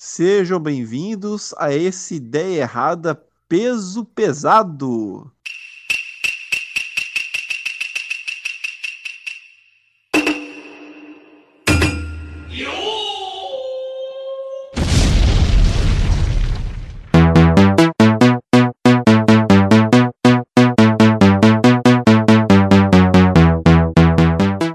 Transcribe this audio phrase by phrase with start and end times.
[0.00, 5.28] Sejam bem-vindos a esse Ideia Errada Peso Pesado.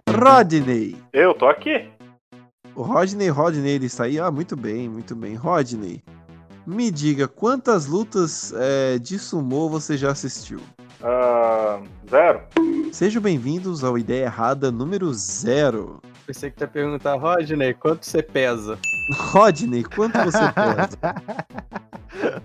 [0.09, 0.97] Rodney.
[1.13, 1.89] Eu tô aqui.
[2.75, 4.19] O Rodney, Rodney, ele está aí.
[4.19, 5.35] Ah, muito bem, muito bem.
[5.35, 6.03] Rodney,
[6.65, 10.59] me diga, quantas lutas é, de sumô você já assistiu?
[10.99, 12.41] Uh, zero.
[12.91, 16.01] Sejam bem-vindos ao Ideia Errada número zero.
[16.25, 18.79] Pensei que ia perguntar, Rodney, quanto você pesa?
[19.12, 22.41] Rodney, quanto você pesa?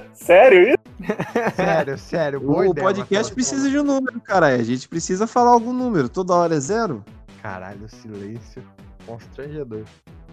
[0.12, 1.54] sério isso?
[1.54, 2.40] Sério, sério.
[2.40, 4.46] Boa o ideia, podcast precisa de um número, cara.
[4.46, 6.08] A gente precisa falar algum número.
[6.08, 7.04] Toda hora é zero.
[7.40, 8.62] Caralho, silêncio
[9.06, 9.82] constrangedor.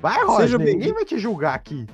[0.01, 0.19] Vai,
[0.57, 0.63] bem-vindo.
[0.63, 1.85] ninguém vai te julgar aqui.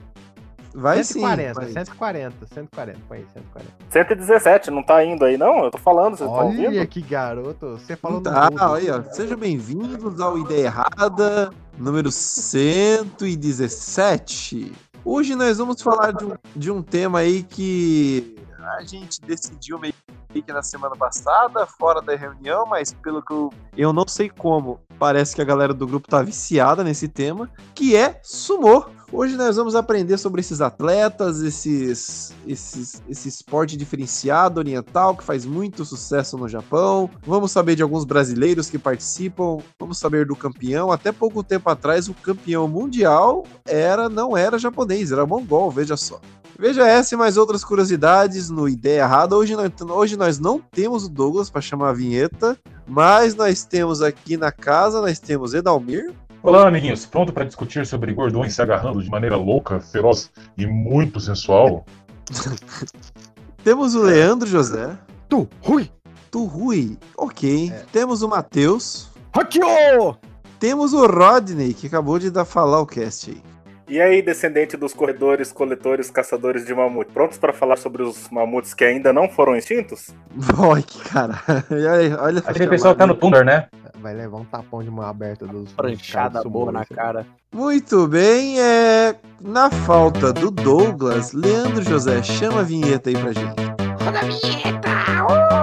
[0.75, 1.59] Vai 140, sim.
[1.67, 3.71] mas- 140, 140, põe aí, 140.
[3.91, 5.65] 117, não tá indo aí não?
[5.65, 6.87] Eu tô falando, vocês estão Olha ouvindo?
[6.87, 8.63] que garoto, você falou no Tá, mudo.
[8.73, 9.03] aí, ó.
[9.03, 14.71] Sejam bem-vindos ao Ideia Errada, número 117.
[15.05, 19.93] Hoje nós vamos falar de um, de um tema aí que a gente decidiu meio
[20.33, 24.79] que na semana passada, fora da reunião, mas pelo que eu, eu não sei como,
[24.97, 28.85] parece que a galera do grupo tá viciada nesse tema, que é sumô.
[29.15, 35.45] Hoje nós vamos aprender sobre esses atletas, esses, esses, esse esporte diferenciado oriental que faz
[35.45, 37.07] muito sucesso no Japão.
[37.23, 39.59] Vamos saber de alguns brasileiros que participam.
[39.79, 40.91] Vamos saber do campeão.
[40.91, 45.69] Até pouco tempo atrás, o campeão mundial era não era japonês, era mongol.
[45.69, 46.19] Veja só.
[46.57, 49.35] Veja essa e mais outras curiosidades no Ideia Errada.
[49.35, 54.01] Hoje nós, hoje nós não temos o Douglas para chamar a vinheta, mas nós temos
[54.01, 56.11] aqui na casa, nós temos Edalmir.
[56.43, 57.05] Olá, amiguinhos.
[57.05, 61.85] Pronto para discutir sobre gordões se agarrando de maneira louca, feroz e muito sensual?
[63.63, 64.97] Temos o Leandro José.
[65.29, 65.89] Tu, Rui,
[66.29, 66.97] Tu Rui.
[67.15, 67.71] Ok.
[67.93, 69.09] Temos o Matheus.
[69.31, 70.17] Hakyo!
[70.59, 73.52] Temos o Rodney, que acabou de dar falar o cast aí.
[73.87, 78.73] E aí, descendente dos corredores, coletores, caçadores de mamute, prontos para falar sobre os mamutes
[78.73, 80.07] que ainda não foram extintos?
[80.87, 81.35] Que cara.
[81.69, 83.37] Olha, olha essa Aquele pessoal tá no chamada.
[83.37, 83.67] Thunder, né?
[84.03, 87.25] vai levar um tapão de mão aberta dos Pranchada boa na cara.
[87.53, 89.15] Muito bem, é.
[89.41, 93.55] Na falta do Douglas, Leandro José, chama a vinheta aí pra gente.
[93.97, 95.62] Ficou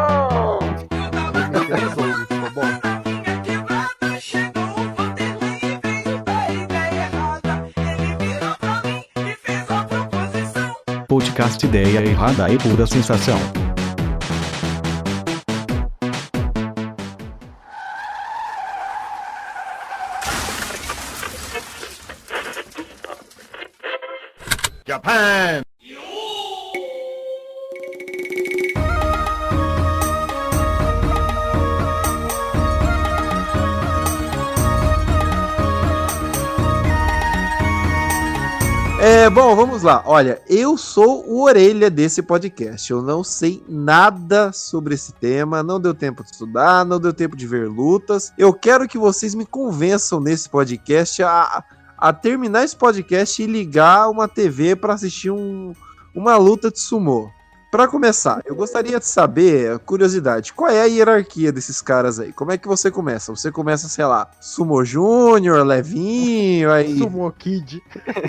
[11.41, 13.39] Podcast Ideia Errada e Pura Sensação.
[24.87, 25.70] Japan!
[39.35, 40.03] Bom, vamos lá.
[40.07, 42.91] Olha, eu sou o orelha desse podcast.
[42.91, 47.37] Eu não sei nada sobre esse tema, não deu tempo de estudar, não deu tempo
[47.37, 48.33] de ver lutas.
[48.37, 51.63] Eu quero que vocês me convençam nesse podcast a,
[51.97, 55.73] a terminar esse podcast e ligar uma TV para assistir um-
[56.15, 57.31] uma luta de sumô.
[57.71, 62.33] Pra começar, eu gostaria de saber, curiosidade, qual é a hierarquia desses caras aí?
[62.33, 63.31] Como é que você começa?
[63.35, 67.81] Você começa, sei lá, Sumo Júnior, Levinho, aí Sumo Kid.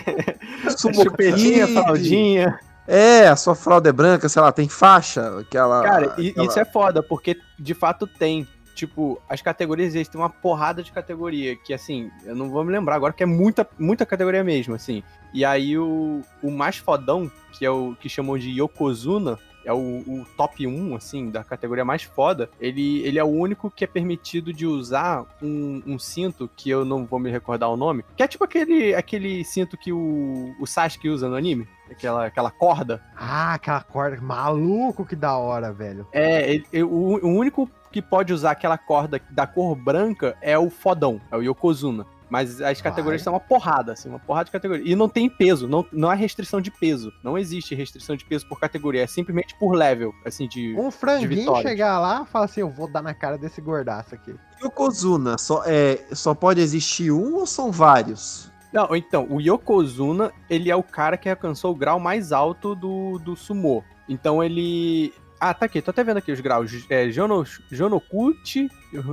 [0.78, 1.74] Sumo Chupetinha, Kid.
[1.82, 2.60] fraldinha.
[2.88, 5.82] É, a sua fralda é branca, sei lá, tem faixa, aquela.
[5.82, 8.48] Cara, aquela- isso é foda, porque de fato tem.
[8.76, 12.72] Tipo, as categorias, eles têm uma porrada de categoria, que assim, eu não vou me
[12.72, 15.04] lembrar agora, que é muita, muita categoria mesmo, assim.
[15.34, 19.78] E aí o, o mais fodão, que é o que chamam de Yokozuna, é o,
[19.78, 23.88] o top 1, assim, da categoria mais foda, ele, ele é o único que é
[23.88, 28.24] permitido de usar um, um cinto, que eu não vou me recordar o nome, que
[28.24, 33.04] é tipo aquele, aquele cinto que o, o Sasuke usa no anime, aquela, aquela corda.
[33.16, 34.20] Ah, aquela corda.
[34.20, 36.08] Maluco, que da hora, velho.
[36.12, 40.58] É, ele- ele- o, o único que pode usar aquela corda da cor branca é
[40.58, 42.06] o fodão, é o Yokozuna.
[42.30, 43.26] Mas as categorias Vai.
[43.26, 44.90] são uma porrada, assim, uma porrada de categoria.
[44.90, 47.12] E não tem peso, não, não há restrição de peso.
[47.22, 50.74] Não existe restrição de peso por categoria, é simplesmente por level, assim, de.
[50.80, 51.70] Um franguinho vitórias.
[51.70, 54.34] chegar lá e falar assim: eu vou dar na cara desse gordaço aqui.
[54.64, 58.50] Yokozuna, só, é, só pode existir um ou são vários?
[58.72, 63.20] Não, então, o Yokozuna, ele é o cara que alcançou o grau mais alto do,
[63.20, 63.84] do sumô.
[64.08, 65.14] Então ele.
[65.44, 66.86] Ah, tá aqui, tô até vendo aqui os graus.
[66.88, 68.70] É, Jono, Jonokuchi,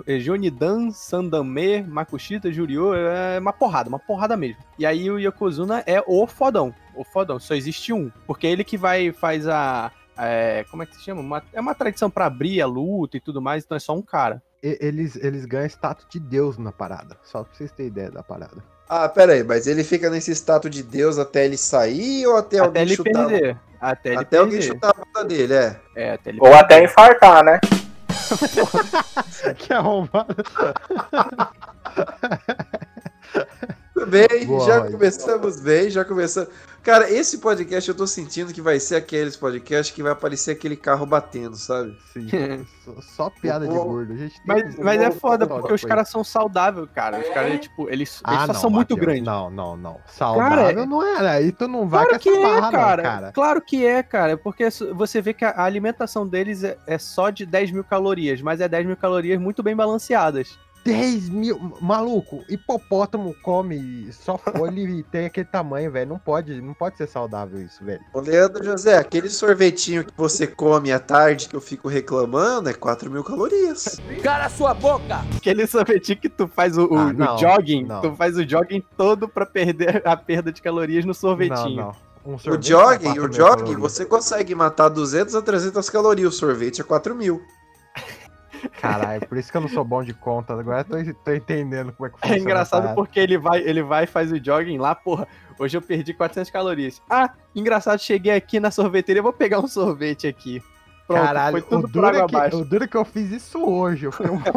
[0.07, 4.63] é, Jonidan, Sandame, Makushita, Juryo, é uma porrada, uma porrada mesmo.
[4.79, 8.11] E aí o Yokozuna é o fodão, o fodão, só existe um.
[8.27, 9.91] Porque é ele que vai, faz a...
[10.19, 11.23] é, como é que se chama?
[11.23, 14.03] Uma- é uma tradição pra abrir a luta e tudo mais, então é só um
[14.03, 14.43] cara.
[14.63, 17.17] Eles, eles ganham status de Deus na parada.
[17.23, 18.63] Só pra vocês terem ideia da parada.
[18.89, 22.57] Ah, pera aí, mas ele fica nesse status de Deus até ele sair ou até,
[22.59, 23.27] Até alguém ele chutar?
[23.27, 23.57] perder.
[23.81, 24.75] Até ele Até alguém perder.
[24.75, 25.77] chutar a bunda dele, é.
[25.95, 27.61] É, até ele Ou até infartar, né?
[29.59, 30.35] que arrombado.
[33.99, 36.51] Tudo bem, Boa, já começamos bem, já começamos.
[36.83, 40.77] Cara, esse podcast eu tô sentindo que vai ser aqueles podcasts que vai aparecer aquele
[40.77, 41.99] carro batendo, sabe?
[42.13, 42.29] Sim.
[42.85, 44.13] Só, só piada de gordo.
[44.15, 47.19] A gente tem Mas, mas é foda, porque os caras são saudáveis, cara.
[47.19, 49.25] Os caras, tipo, eles, Ah, eles só não, são muito Matheus, grandes.
[49.25, 50.01] Não, não, não.
[50.07, 51.29] Saudável é- não é.
[51.29, 53.03] Aí tu não vai Claro com que é, barra, cara.
[53.03, 53.33] não, cara.
[53.33, 54.37] Claro que é, cara.
[54.39, 58.41] Porque você vê que a a alimentação deles é, é só de 10 mil calorias,
[58.41, 60.57] mas é 10 mil calorias muito bem balanceadas.
[60.93, 61.75] 10 mil.
[61.81, 66.09] Maluco, hipopótamo come só folha e tem aquele tamanho, velho.
[66.11, 68.01] Não pode, não pode ser saudável isso, velho.
[68.15, 72.75] Ô, Leandro José, aquele sorvetinho que você come à tarde que eu fico reclamando é
[72.75, 73.99] 4 mil calorias.
[75.37, 78.01] Aquele sorvetinho que tu faz o, o- Ah, o não, jogging, não.
[78.01, 81.77] tu faz o jogging todo pra perder a perda de calorias no sorvetinho.
[81.77, 82.09] Não, não.
[82.27, 83.81] Um O sorvete jogging, o 4 mil jogging, calorias.
[83.81, 87.41] você consegue matar 200 a 300 calorias, o sorvete é 4 mil.
[88.81, 90.53] Caralho, por isso que eu não sou bom de conta.
[90.53, 92.37] Agora eu tô, tô entendendo como é que funciona.
[92.37, 95.27] É engraçado porque ele vai, ele vai e faz o jogging lá, porra.
[95.59, 97.03] Hoje eu perdi 400 calorias.
[97.11, 100.63] Ah, engraçado, cheguei aqui na sorveteria, vou pegar um sorvete aqui.
[101.07, 103.65] Pronto, Caralho, foi tudo o duro, é que, o duro é que eu fiz isso
[103.65, 104.07] hoje.
[104.07, 104.43] Eu fiquei um...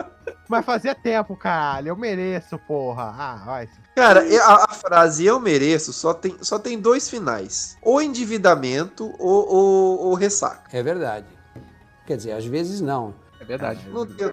[0.48, 1.88] Mas fazia tempo, caralho.
[1.88, 3.14] Eu mereço, porra.
[3.16, 3.68] Ah, vai.
[3.94, 9.48] Cara, a, a frase eu mereço só tem, só tem dois finais: ou endividamento ou,
[9.48, 10.76] ou, ou ressaca.
[10.76, 11.26] É verdade.
[12.06, 13.14] Quer dizer, às vezes não.
[13.40, 13.86] É verdade.
[13.88, 14.30] Não tem,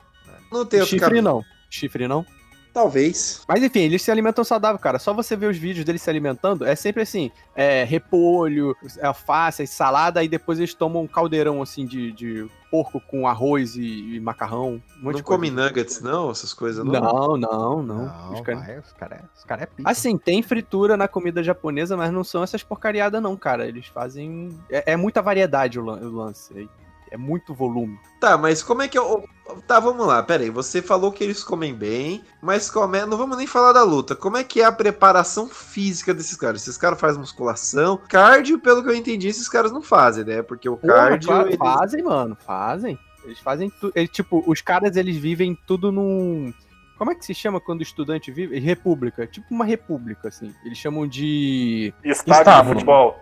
[0.52, 1.24] não tem outro Chifre caminho.
[1.24, 1.46] não.
[1.70, 2.26] Chifre não.
[2.74, 3.44] Talvez.
[3.48, 4.98] Mas enfim, eles se alimentam saudável, cara.
[4.98, 10.24] Só você ver os vídeos deles se alimentando, é sempre assim: é, repolho, alface, salada,
[10.24, 14.82] e depois eles tomam um caldeirão assim de, de porco com arroz e, e macarrão.
[15.00, 16.32] Um monte Não come nuggets, não?
[16.32, 16.92] Essas coisas, não?
[16.94, 18.06] Não, não, não.
[18.08, 19.90] Não, Os caras- os caras os cara é pica.
[19.92, 23.68] Assim, tem fritura na comida japonesa, mas não são essas porcariadas, não, cara.
[23.68, 24.50] Eles fazem.
[24.72, 26.68] É, é muita variedade o lan- o lance.
[27.12, 28.00] É, é muito volume.
[28.20, 29.24] Tá, mas como é que eu.
[29.68, 30.50] Tá, vamos lá, pera aí.
[30.50, 33.06] Você falou que eles comem bem, mas como é.
[33.06, 34.14] Não vamos nem falar da luta.
[34.16, 36.62] Como é que é a preparação física desses caras?
[36.62, 37.98] Esses caras fazem musculação.
[38.10, 40.42] Cardio, pelo que eu entendi, esses caras não fazem, né?
[40.42, 41.28] Porque o Porra, cardio.
[41.30, 43.00] claro, eles- Fazem, mano, fazem.
[43.24, 43.94] Eles fazem tudo.
[44.08, 46.54] Tipo, os caras, eles vivem tudo num.
[46.98, 48.60] Como é que se chama quando o estudante vive?
[48.60, 49.26] República.
[49.26, 50.54] Tipo uma república, assim.
[50.66, 51.94] Eles chamam de.
[52.04, 52.64] Estádio Estábulo.
[52.64, 53.20] de futebol.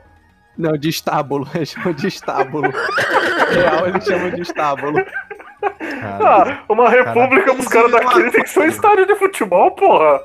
[0.58, 1.48] Não, de estábulo.
[1.56, 2.70] Eles chamam de estábulo.
[3.54, 4.98] Real, eles chamam de estábulo.
[5.62, 10.22] Cara, Ah, uma república pros caras daquele tem que ser um estádio de futebol, porra.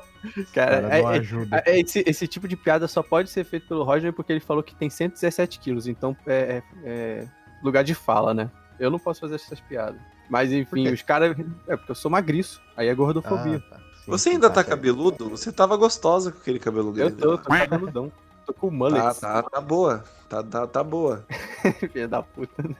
[0.53, 1.63] Cara, cara é- é- ajuda.
[1.65, 4.63] é- esse, esse tipo de piada só pode ser feito pelo Roger porque ele falou
[4.63, 5.87] que tem 117 quilos.
[5.87, 7.27] Então é, é- é
[7.63, 8.49] lugar de fala, né?
[8.79, 9.99] Eu não posso fazer essas piadas.
[10.29, 11.35] Mas enfim, os caras.
[11.67, 12.61] É porque eu sou magriço.
[12.75, 13.61] Aí é gordofobia.
[13.67, 13.77] Ah, tá.
[13.77, 14.69] Sim, Você ainda tá certo.
[14.69, 15.29] cabeludo?
[15.29, 17.15] Você tava gostosa com aquele cabelo eu grande.
[17.15, 17.37] tô, lá.
[17.37, 18.11] tô cabeludão.
[18.47, 18.97] Tô com mullet.
[18.97, 20.05] Tá, tá, tá boa.
[20.29, 21.25] Tá, tá, tá boa.
[21.91, 22.63] Filha da puta.
[22.63, 22.75] né?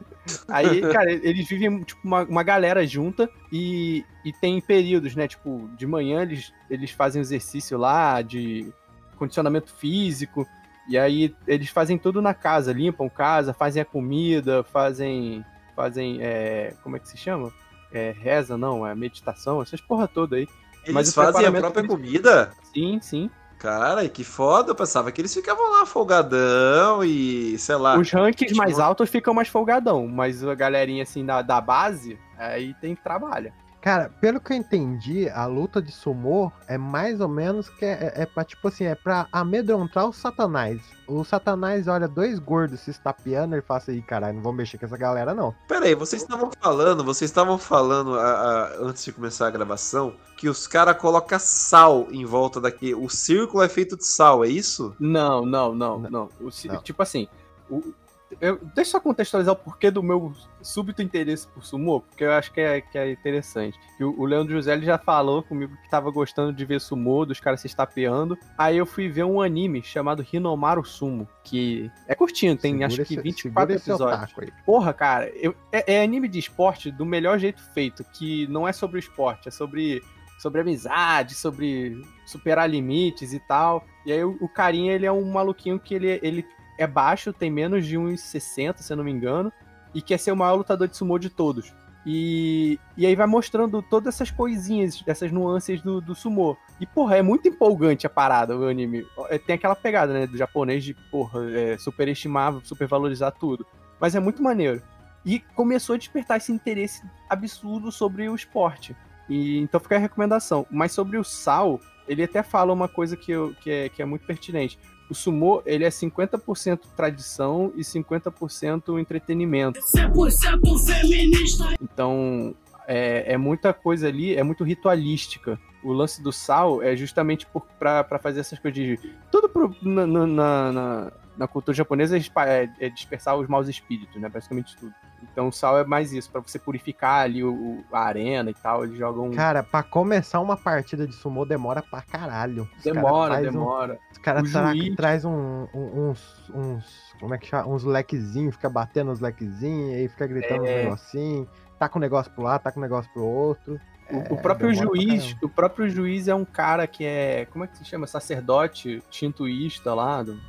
[0.47, 5.27] Aí, cara, eles vivem, tipo, uma, uma galera junta e, e tem períodos, né?
[5.27, 8.71] Tipo, de manhã eles, eles fazem exercício lá de
[9.17, 10.47] condicionamento físico.
[10.87, 15.44] E aí eles fazem tudo na casa, limpam casa, fazem a comida, fazem.
[15.75, 16.19] Fazem.
[16.21, 17.51] é, como é que se chama?
[17.92, 20.47] É, reza, não, é meditação, essas porra toda aí.
[20.83, 22.53] Eles Mas fazem a própria comida?
[22.73, 23.30] Sim, sim.
[23.59, 24.71] Cara, que foda.
[24.71, 27.97] Eu pensava que eles ficavam lá folgadão e, sei lá.
[27.97, 32.19] Os rankings mais tipo- altos ficam mais folgadão, mas a galerinha assim da, da base,
[32.37, 33.52] aí tem trabalho.
[33.87, 38.11] Cara, pelo que eu entendi, a luta de sumô é mais ou menos que é,
[38.17, 40.81] é pra, tipo assim, é pra amedrontar o satanás.
[41.07, 44.85] O satanás olha dois gordos se estapeando e fala assim, caralho, não vou mexer com
[44.85, 45.56] essa galera, não.
[45.69, 50.13] Pera aí, vocês estavam falando, vocês estavam falando a- a- antes de começar a gravação
[50.35, 52.94] que os caras colocam sal em volta daqui.
[52.94, 54.94] O círculo é feito de sal, é isso?
[54.99, 56.29] Não, não, não, não.
[56.41, 56.81] O ci- Não.
[56.81, 57.29] Tipo assim,
[57.69, 57.94] o-
[58.41, 62.31] eu, deixa eu só contextualizar o porquê do meu súbito interesse por sumô, porque eu
[62.33, 63.79] acho que é, que é interessante.
[63.99, 67.39] O, o Leandro José ele já falou comigo que tava gostando de ver sumô, dos
[67.39, 68.37] caras se estapeando.
[68.57, 72.95] Aí eu fui ver um anime chamado Hinomaru Sumo, que é curtinho, tem Segura acho
[72.97, 74.33] que esse- 24 segura esse episódios.
[74.65, 78.73] Porra, cara, eu- é, é anime de esporte do melhor jeito feito, que não é
[78.73, 80.03] sobre o esporte, é sobre,
[80.39, 83.85] sobre amizade, sobre superar limites e tal.
[84.05, 86.45] E aí o, o carinha, ele é um maluquinho que ele, ele
[86.77, 89.51] é baixo, tem menos de 1,60, se eu não me engano,
[89.93, 91.73] e quer ser o maior lutador de sumô de todos.
[92.09, 96.55] E, e aí vai mostrando todas essas coisinhas, essas nuances do, do sumô.
[96.79, 99.05] E, porra, é muito empolgante a parada, o anime.
[99.29, 103.67] É, Tem aquela pegada, né, do japonês de, porra, é, superestimar, supervalorizar tudo.
[103.99, 104.81] Mas é muito maneiro.
[105.25, 108.95] E começou a despertar esse interesse absurdo sobre o esporte.
[109.27, 110.65] E então fica a recomendação.
[110.71, 114.05] Mas sobre o Sal, ele até fala uma coisa que, eu, que, é, que é
[114.05, 114.79] muito pertinente.
[115.09, 119.80] O sumô, ele é 50% tradição e 50% entretenimento.
[119.80, 121.76] 100% feminista.
[121.81, 122.54] Então,
[122.87, 125.59] é, é muita coisa ali, é muito ritualística.
[125.83, 127.47] O lance do sal é justamente
[127.80, 128.99] pra fazer essas coisas de.
[129.31, 131.11] Tudo pro- na, na, na- na-
[131.47, 134.28] cultura japonesa é, é dispersar os maus espíritos, né?
[134.28, 134.92] Basicamente tudo.
[135.24, 138.83] Então o sal é mais isso, pra você purificar ali o, a arena e tal.
[138.83, 139.31] Eles jogam.
[139.31, 142.68] Cara, pra começar uma partida de sumô demora pra caralho.
[142.78, 144.00] Os demora, faz um- demora.
[144.12, 147.14] Os caras tra juiz- traz um- um- uns, uns.
[147.19, 147.68] Como é que chama?
[147.68, 150.83] Uns lequezinhos, fica batendo os lequezinhos, aí fica gritando uns É.
[150.83, 151.47] negocinhos.
[151.80, 153.80] Tá com um negócio pro lado, tá com um negócio pro outro.
[154.09, 157.45] O, É, o próprio demora pra juiz, o próprio juiz é um cara que é,
[157.52, 160.24] como é que se chama, sacerdote shintoísta lá.
[160.24, 160.40] do-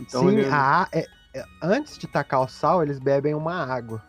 [0.00, 3.54] Então Sim, ele a a- é- é- antes de tacar o sal, eles bebem uma
[3.64, 4.02] água.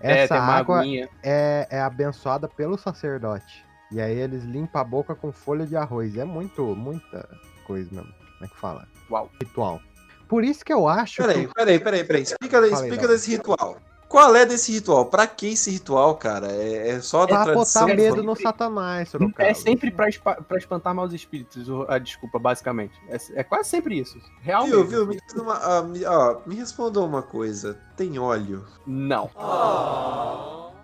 [0.00, 0.82] É, Essa uma água
[1.22, 3.64] é, é abençoada pelo sacerdote.
[3.90, 6.16] E aí eles limpam a boca com folha de arroz.
[6.16, 7.28] É muito, muita
[7.64, 8.12] coisa mesmo.
[8.12, 8.88] Como é que fala?
[9.10, 9.30] Uau.
[9.40, 9.80] Ritual.
[10.28, 11.54] Por isso que eu acho Peraí, que.
[11.54, 12.22] peraí, peraí, peraí.
[12.22, 13.78] Explica, explica desse ritual.
[14.14, 15.06] Qual é desse ritual?
[15.06, 16.46] Pra que esse ritual, cara?
[16.52, 17.82] É, é só da Pra tradição?
[17.86, 19.48] botar medo no satanás, Sorocaba.
[19.48, 22.92] É sempre pra, espa- pra espantar maus espíritos, a desculpa, basicamente.
[23.08, 24.16] É, é quase sempre isso.
[24.40, 25.04] Real Viu, viu?
[25.04, 25.98] Me, uma, ah, me,
[26.46, 27.76] me responda uma coisa.
[27.96, 28.64] Tem óleo?
[28.86, 29.28] Não.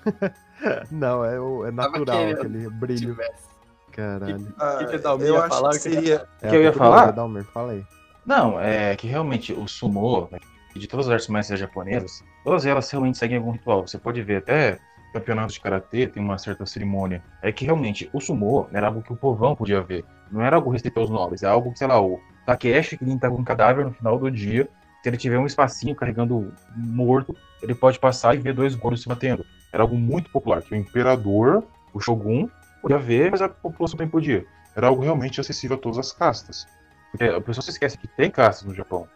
[0.90, 3.14] Não, é, o- é natural aquele brilho.
[3.14, 3.48] Tivesse.
[3.92, 4.52] Caralho.
[4.58, 5.70] Ah, que que o Dalmir eu ia acho falar?
[5.70, 6.28] que seria...
[6.42, 7.06] É, que eu ia falar?
[7.06, 7.84] bem, Dalmir, fala aí.
[8.26, 10.38] Não, é que realmente o sumô, né,
[10.74, 13.86] de todas as artes marciais japonesas, todas elas realmente seguem algum ritual.
[13.86, 14.78] Você pode ver até
[15.12, 17.22] campeonatos de karatê tem uma certa cerimônia.
[17.42, 20.04] É que realmente o sumô era algo que o povão podia ver.
[20.30, 23.28] Não era algo restrito aos nobres, é algo que, sei lá, o Takeshi que limpa
[23.28, 24.68] um cadáver no final do dia,
[25.02, 29.08] se ele tiver um espacinho carregando morto, ele pode passar e ver dois gordos se
[29.08, 29.44] batendo.
[29.72, 32.48] Era algo muito popular, que o imperador, o shogun,
[32.82, 34.44] podia ver, mas a população também podia.
[34.76, 36.66] Era algo realmente acessível a todas as castas.
[37.10, 39.08] Porque a pessoa se esquece que tem castas no Japão.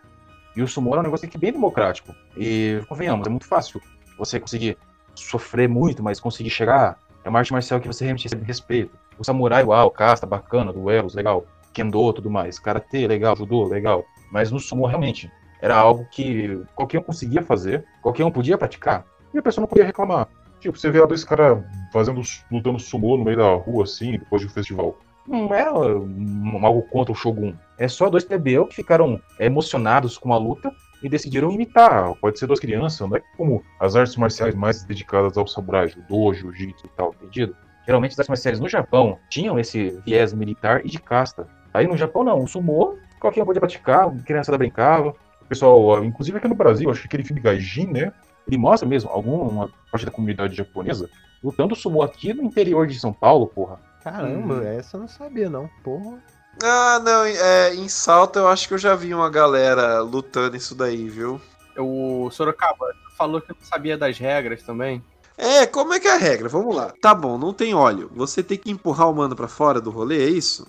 [0.56, 2.14] E o sumo é um negócio que é bem democrático.
[2.36, 3.80] E, convenhamos, é muito fácil
[4.18, 4.76] você conseguir
[5.14, 6.98] sofrer muito, mas conseguir chegar.
[7.24, 8.96] É uma arte marcial que você realmente recebe respeito.
[9.18, 11.46] O samurai, uau, casta, bacana, duelos, legal.
[11.72, 12.58] Kendo, tudo mais.
[12.58, 13.36] Karatê, legal.
[13.36, 14.04] Judô, legal.
[14.30, 15.30] Mas no sumo, realmente,
[15.64, 19.68] era algo que qualquer um conseguia fazer, qualquer um podia praticar, e a pessoa não
[19.68, 20.28] podia reclamar.
[20.60, 22.20] Tipo, você vê dois caras fazendo,
[22.50, 24.98] lutando sumô no meio da rua, assim, depois de um festival.
[25.26, 27.54] Não é algo contra o Shogun.
[27.78, 30.70] É só dois plebeu que ficaram emocionados com a luta
[31.02, 32.14] e decidiram imitar.
[32.16, 36.32] Pode ser duas crianças, não é como as artes marciais mais dedicadas ao samurai, judô,
[36.32, 37.14] jiu-jitsu e tal.
[37.20, 37.56] Entendido?
[37.86, 41.46] Geralmente as artes marciais no Japão tinham esse viés militar e de casta.
[41.72, 45.14] Aí no Japão não, o sumô, qualquer um podia praticar, criançada brincava.
[45.42, 48.12] O pessoal, inclusive aqui no Brasil, acho que aquele filme Gaijin, né?
[48.46, 51.08] Ele mostra mesmo alguma parte da comunidade japonesa
[51.44, 53.78] lutando sumô aqui no interior de São Paulo, porra.
[54.04, 54.62] Caramba, Hum.
[54.62, 55.68] essa eu não sabia, não.
[55.82, 56.18] Porra.
[56.62, 60.74] Ah, não, é, em Salto eu acho que eu já vi uma galera lutando isso
[60.74, 61.40] daí, viu?
[61.76, 62.86] O Sorocaba
[63.18, 65.02] falou que não sabia das regras também.
[65.36, 66.48] É, como é que é a regra?
[66.48, 66.92] Vamos lá.
[67.02, 68.08] Tá bom, não tem óleo.
[68.14, 70.64] Você tem que empurrar o mano pra fora do rolê, é isso?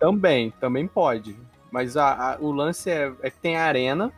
[0.00, 1.38] Também, também pode.
[1.70, 4.10] Mas a- a- o lance é, é que tem a arena,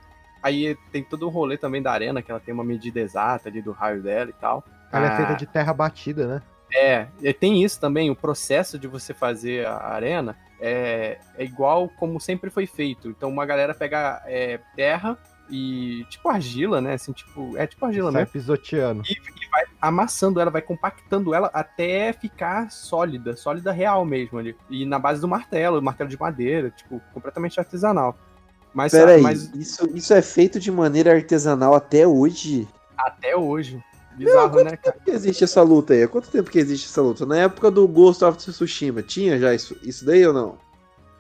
[0.43, 3.61] aí tem todo o rolê também da arena, que ela tem uma medida exata ali
[3.61, 4.65] do raio dela e tal.
[4.91, 6.43] Ela é Ah, feita de terra batida, né?
[6.75, 11.89] É, e tem isso também, o processo de você fazer a arena é, é igual
[11.89, 13.09] como sempre foi feito.
[13.09, 15.19] Então uma galera pega é, terra
[15.51, 16.95] e tipo argila, né?
[16.95, 18.29] Assim, tipo, é tipo argila mesmo.
[18.29, 19.03] pisoteando.
[19.09, 24.57] E, e vai amassando ela, vai compactando ela até ficar sólida, sólida real mesmo ali.
[24.69, 28.17] E na base do martelo, martelo de madeira, tipo, completamente artesanal.
[28.73, 32.69] Mas, Peraí, mas isso, isso é feito de maneira artesanal até hoje?
[32.97, 33.83] até hoje.
[34.25, 34.97] Bizarro, né, cara?
[34.97, 36.03] Por que existe essa luta aí?
[36.03, 37.25] Há quanto tempo que existe essa luta?
[37.25, 40.59] Na época do Ghost of Tsushima, tinha já isso, isso daí ou não?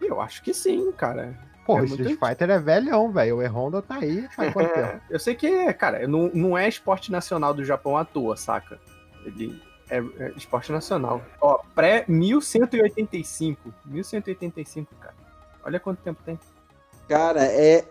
[0.00, 1.38] Eu acho que sim, cara.
[1.64, 3.36] Porra, É o muito Street Fighter é velhão, velho.
[3.36, 4.86] O E-Honda tá aí faz quanto tempo?
[4.86, 8.36] É, eu sei que, é, cara, não, não é esporte nacional do Japão à toa,
[8.36, 8.78] saca?
[9.24, 11.22] Ele é, é esporte nacional.
[11.40, 13.56] Ó, pré-1185.
[13.86, 15.14] 1185, cara.
[15.64, 16.38] Olha quanto tempo tem.
[17.08, 17.84] Cara, é,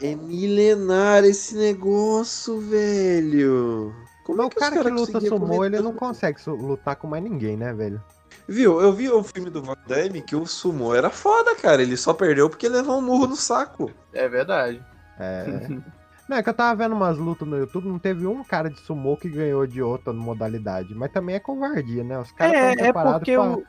[0.00, 3.94] é milenar esse negócio, velho.
[4.28, 7.24] Como Mas é o que cara que luta sumô, ele não consegue lutar com mais
[7.24, 7.98] ninguém, né, velho?
[8.46, 11.80] Viu, eu vi o filme do Van Damme que o sumo era foda, cara.
[11.80, 13.90] Ele só perdeu porque levou um murro no saco.
[14.12, 14.84] É verdade.
[15.18, 15.66] É.
[16.28, 18.78] Não, é que eu tava vendo umas lutas no YouTube, não teve um cara de
[18.80, 20.94] sumô que ganhou de outra modalidade.
[20.94, 22.18] Mas também é covardia, né?
[22.18, 23.50] Os caras É, é preparados porque pra...
[23.50, 23.64] o.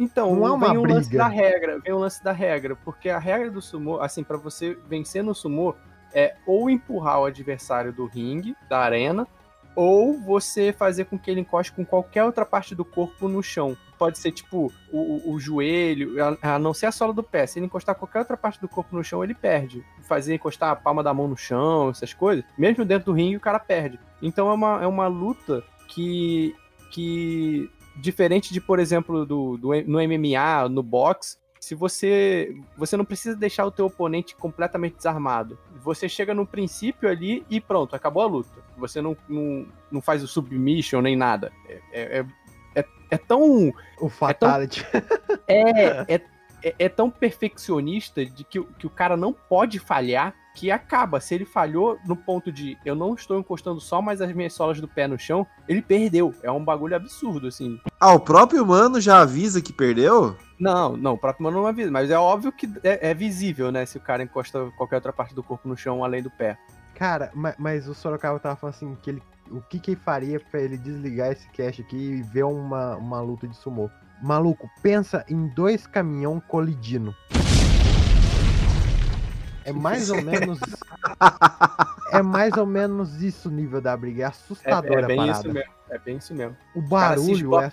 [0.00, 1.24] Então, Não é uma vem o lance briga.
[1.24, 4.74] da regra, vem o lance da regra, porque a regra do sumô, assim, pra você
[4.88, 5.74] vencer no sumô,
[6.14, 9.28] é ou empurrar o adversário do ringue, da arena,
[9.80, 13.76] ou você fazer com que ele encoste com qualquer outra parte do corpo no chão.
[13.96, 17.46] Pode ser tipo o, o- joelho, a, a não ser a sola do pé.
[17.46, 19.84] Se ele encostar qualquer outra parte do corpo no chão, ele perde.
[20.08, 23.40] Fazer encostar a palma da mão no chão, essas coisas, mesmo dentro do ringue, o
[23.40, 24.00] cara perde.
[24.20, 26.56] Então é uma, é uma luta que,
[26.90, 33.04] que diferente de, por exemplo, do, do, no MMA, no boxe, se você você não
[33.04, 35.58] precisa deixar o teu oponente completamente desarmado.
[35.82, 38.62] Você chega no princípio ali e pronto, acabou a luta.
[38.76, 41.52] Você não, não, não faz o submission nem nada.
[41.68, 42.26] É, é,
[42.74, 44.84] é, é tão O Fatality.
[45.46, 46.20] é, é,
[46.62, 51.20] é, é tão perfeccionista de que, que o cara não pode falhar que acaba.
[51.20, 54.80] Se ele falhou no ponto de eu não estou encostando só mais as minhas solas
[54.80, 56.34] do pé no chão, ele perdeu.
[56.42, 57.78] É um bagulho absurdo, assim.
[58.00, 60.36] Ah, o próprio mano já avisa que perdeu?
[60.58, 63.86] Não, não, o próprio mano não avisa, mas é óbvio que é, é visível, né?
[63.86, 66.58] Se o cara encosta qualquer outra parte do corpo no chão além do pé.
[66.96, 69.22] Cara, ma- mas, o Sorocaba tava falando assim, que ele,
[69.52, 73.20] o que que ele faria pra ele desligar esse cast aqui e ver uma, uma
[73.20, 73.88] luta de sumô?
[74.20, 77.14] Maluco, pensa em dois caminhão colidindo.
[79.68, 80.58] É mais ou menos.
[82.12, 84.22] é mais ou menos isso o nível da briga.
[84.22, 85.38] É É, assustador é a bem parada.
[85.38, 85.72] isso mesmo.
[85.90, 86.56] É bem isso mesmo.
[86.74, 87.72] O cara barulho esbo- é.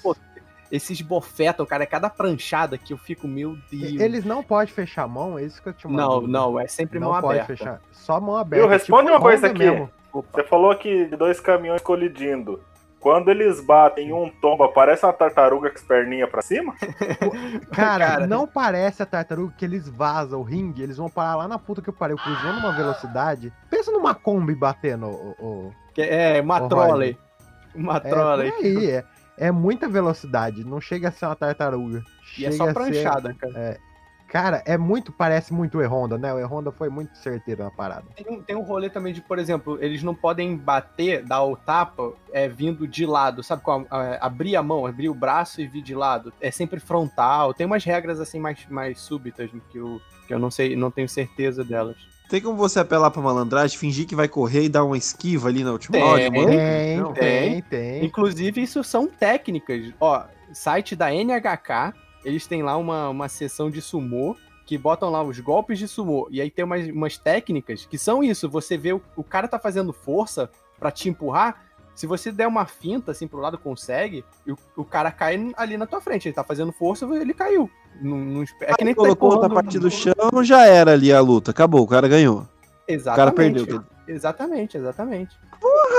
[0.71, 4.01] Esses bofetam, cara, é cada pranchada que eu fico, meu Deus.
[4.01, 6.99] Eles não podem fechar a mão, é isso que eu te Não, não, é sempre
[6.99, 7.55] não mão pode aberta.
[7.55, 7.81] fechar.
[7.91, 8.65] Só mão aberta.
[8.65, 8.69] Viu?
[8.71, 9.59] Responde uma coisa aqui.
[9.59, 9.89] mesmo.
[10.11, 12.59] Você falou aqui de dois caminhões colidindo.
[13.05, 16.73] Quando eles batem um tomba, parece uma tartaruga com as perninhas pra cima?
[17.71, 18.25] Cara, Cara.
[18.27, 21.83] não parece a tartaruga que eles vazam o ringue, eles vão parar lá na puta
[21.83, 23.53] que eu parei, cruzando uma velocidade.
[23.69, 27.15] Pensa numa Kombi batendo, o, o, Que É, uma Ô, trolley.
[27.75, 28.51] Uma É, trolley.
[28.51, 29.03] aí, é,
[29.37, 32.01] é muita velocidade, não chega a ser uma tartaruga.
[32.39, 33.77] E é Chega só a ser- pranchada, cara.
[34.27, 36.33] Cara, é muito, parece muito o E-Honda, né?
[36.33, 38.05] O E-Honda foi muito certeiro na parada.
[38.15, 41.55] Tem um, tem um rolê também de, por exemplo, eles não podem bater, dar o
[41.55, 43.61] tapa, é, vindo de lado, sabe?
[43.61, 46.33] Com a- a- abrir a mão, abrir o braço e vir de lado.
[46.41, 47.53] É sempre frontal.
[47.53, 51.07] Tem umas regras assim mais, mais súbitas que eu, que eu não sei, não tenho
[51.07, 51.95] certeza delas.
[52.27, 55.63] Tem como você apelar pra malandragem, fingir que vai correr e dar uma esquiva ali
[55.63, 56.03] na última Tem.
[56.03, 56.31] hora?
[56.31, 58.03] Tem, não, tem, tem.
[58.03, 59.93] Inclusive, isso são técnicas.
[59.99, 61.93] Ó, site da NHK,
[62.25, 64.35] eles têm lá uma, uma seção de sumô,
[64.65, 66.27] que botam lá os golpes de sumô.
[66.31, 68.49] E aí tem umas, umas técnicas que são isso.
[68.49, 71.63] Você vê o, o cara tá fazendo força pra te empurrar.
[71.93, 75.77] Se você der uma finta assim pro lado, consegue, e o, o cara cai ali
[75.77, 76.27] na tua frente.
[76.27, 77.69] Ele tá fazendo força, ele caiu.
[78.01, 80.91] Não, não espe- é que nem tu tá Colocou outra parte do chão, já era
[80.91, 81.51] ali a luta.
[81.51, 82.45] Acabou, o cara ganhou.
[82.87, 83.13] Exatamente.
[83.13, 83.83] O cara perdeu.
[84.07, 85.37] Exatamente, exatamente.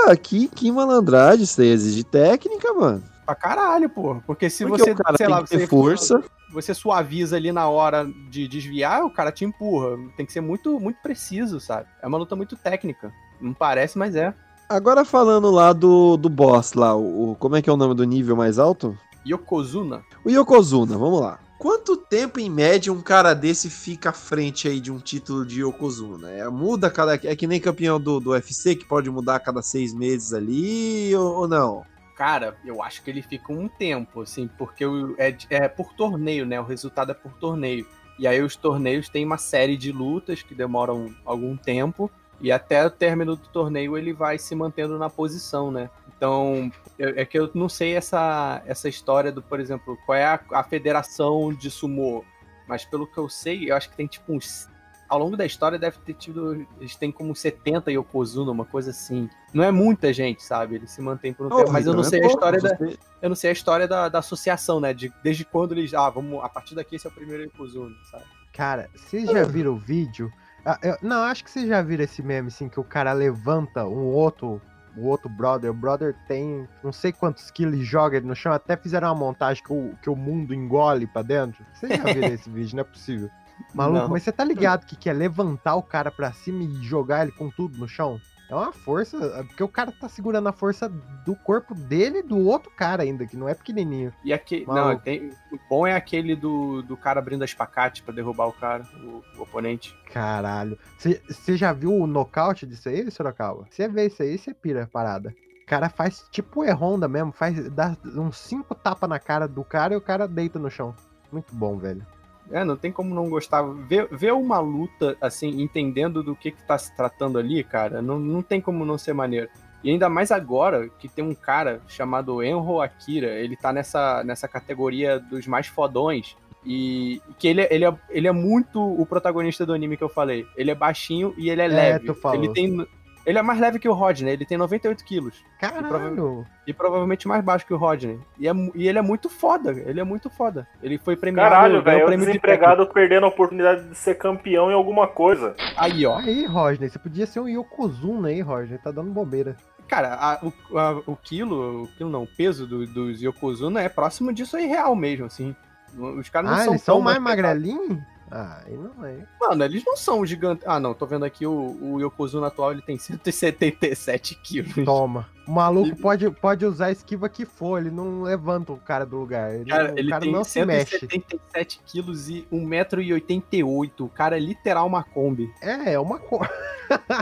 [0.05, 3.03] Ah, que, que malandragem, isso aí exige técnica, mano.
[3.27, 4.15] Pra caralho, pô.
[4.25, 6.23] Porque se Porque você, sei lá, você força.
[6.51, 9.97] você suaviza ali na hora de desviar, o cara te empurra.
[10.15, 11.87] Tem que ser muito, muito preciso, sabe?
[12.01, 13.11] É uma luta muito técnica.
[13.41, 14.33] Não parece, mas é.
[14.69, 17.93] Agora falando lá do, do boss lá, o, o- como é que é o nome
[17.93, 18.97] do nível mais alto?
[19.25, 20.01] Yokozuna.
[20.23, 21.37] O Yokozuna, vamos lá.
[21.59, 25.61] Quanto tempo em média um cara desse fica à frente aí de um título de
[25.63, 26.29] Yokozuna?
[26.31, 27.15] É, muda cada.
[27.15, 31.13] É que nem campeão do, do UFC que pode mudar a cada seis meses ali
[31.15, 31.83] ou, ou não?
[32.17, 34.83] Cara, eu acho que ele fica um tempo, assim, porque
[35.19, 36.59] é, é por torneio, né?
[36.59, 37.85] O resultado é por torneio.
[38.17, 42.09] E aí os torneios têm uma série de lutas que demoram algum tempo.
[42.41, 45.91] E até o término do torneio ele vai se mantendo na posição, né?
[46.15, 50.25] Então, eu- é que eu não sei essa, essa história do, por exemplo, qual é
[50.25, 52.25] a, a federação de sumô.
[52.67, 54.67] Mas pelo que eu sei, eu acho que tem tipo uns.
[55.09, 56.65] Ao longo da história deve ter tido.
[56.79, 59.29] Eles têm como 70 Yokozuna, uma coisa assim.
[59.53, 60.75] Não é muita gente, sabe?
[60.75, 61.71] Eles se mantêm por um tempo.
[61.71, 63.53] Mas eu não Então, é sei a pouco, história da, você- eu não sei a
[63.53, 64.93] história da, da associação, né?
[64.93, 65.93] De, desde quando eles.
[65.93, 66.43] Ah, vamos.
[66.43, 68.23] A partir daqui esse é o primeiro Yokozuna, sabe?
[68.51, 70.31] Cara, vocês já viram o vídeo?
[70.65, 73.85] Ah, eu- não, acho que vocês já viram esse meme, assim, que o cara levanta
[73.85, 74.61] um outro,
[74.97, 75.71] o outro brother.
[75.71, 78.51] O brother tem não sei quantos quilos e joga ele no chão.
[78.51, 81.63] Até fizeram uma montagem que o, que o mundo engole pra dentro.
[81.73, 83.29] Vocês já viram esse vídeo, não é possível.
[83.73, 84.09] Maluco, Não.
[84.09, 87.49] mas você tá ligado que quer levantar o cara pra cima e jogar ele com
[87.49, 88.19] tudo no chão?
[88.49, 92.23] É uma força, é porque o cara tá segurando a força do corpo dele e
[92.23, 94.13] do outro cara ainda, que não é pequenininho.
[94.23, 94.65] E aquele.
[94.65, 98.53] Não, tem, o bom é aquele do, do cara abrindo a espacate pra derrubar o
[98.53, 99.93] cara, o, o oponente.
[100.13, 100.79] Caralho.
[100.97, 103.67] Você já viu o nocaute disso aí, Sorocaba?
[103.69, 105.35] Você vê isso aí, você pira a parada.
[105.63, 109.93] O cara faz tipo E-Honda mesmo, faz dá uns cinco tapas na cara do cara
[109.93, 110.95] e o cara deita no chão.
[111.29, 112.07] Muito bom, velho.
[112.51, 113.61] É, não tem como não gostar.
[113.61, 118.19] Ver, ver uma luta, assim, entendendo do que, que tá se tratando ali, cara, não,
[118.19, 119.49] não tem como não ser maneiro.
[119.83, 124.47] E ainda mais agora que tem um cara chamado Enro Akira, ele tá nessa, nessa
[124.47, 126.35] categoria dos mais fodões.
[126.65, 130.09] E que ele, é- ele, é, ele é muito o protagonista do anime que eu
[130.09, 130.45] falei.
[130.57, 132.05] Ele é baixinho e ele é, leve.
[132.07, 132.43] tu falou.
[132.43, 132.85] Ele tem.
[133.27, 135.43] Ele é mais leve que o Rodney, ele tem 98 quilos.
[135.59, 136.45] Caralho.
[136.65, 138.17] E provavelmente mais baixo que o Rodney.
[138.39, 140.65] E, é e ele é muito foda, ele é muito foda.
[140.81, 141.49] Ele foi premiado.
[141.53, 142.03] Caralho, velho.
[142.03, 145.53] o prêmio de desempregado perdendo a oportunidade de ser campeão em alguma coisa.
[145.75, 146.17] Aí, ó.
[146.19, 148.77] Aí, Rodney, você podia ser um Yokozuna aí, Rodney.
[148.77, 149.57] Tá dando bobeira.
[149.89, 153.89] Cara, a- o, a- o quilo, o quilo não, o peso do- dos Yokozuna é
[153.89, 155.53] próximo disso aí real mesmo, assim.
[155.97, 157.99] Os caras não Ah, são eles são mais magrelinhos?
[158.29, 159.25] Ah, aí não é.
[159.39, 160.67] Mano, eles não são gigantes.
[160.67, 164.73] Ah, não, tô vendo aqui o, o Yokozuna atual, ele tem 177 quilos.
[164.85, 165.27] Toma.
[165.47, 169.17] O maluco pode, pode usar a esquiva que for, ele não levanta o cara do
[169.17, 169.55] lugar.
[169.55, 170.99] Ele, Cara, o ele cara tem não se mexe.
[170.99, 173.91] 177 quilos e 1,88m.
[174.01, 175.49] O cara é literal uma Kombi.
[175.61, 176.49] É, é uma coisa.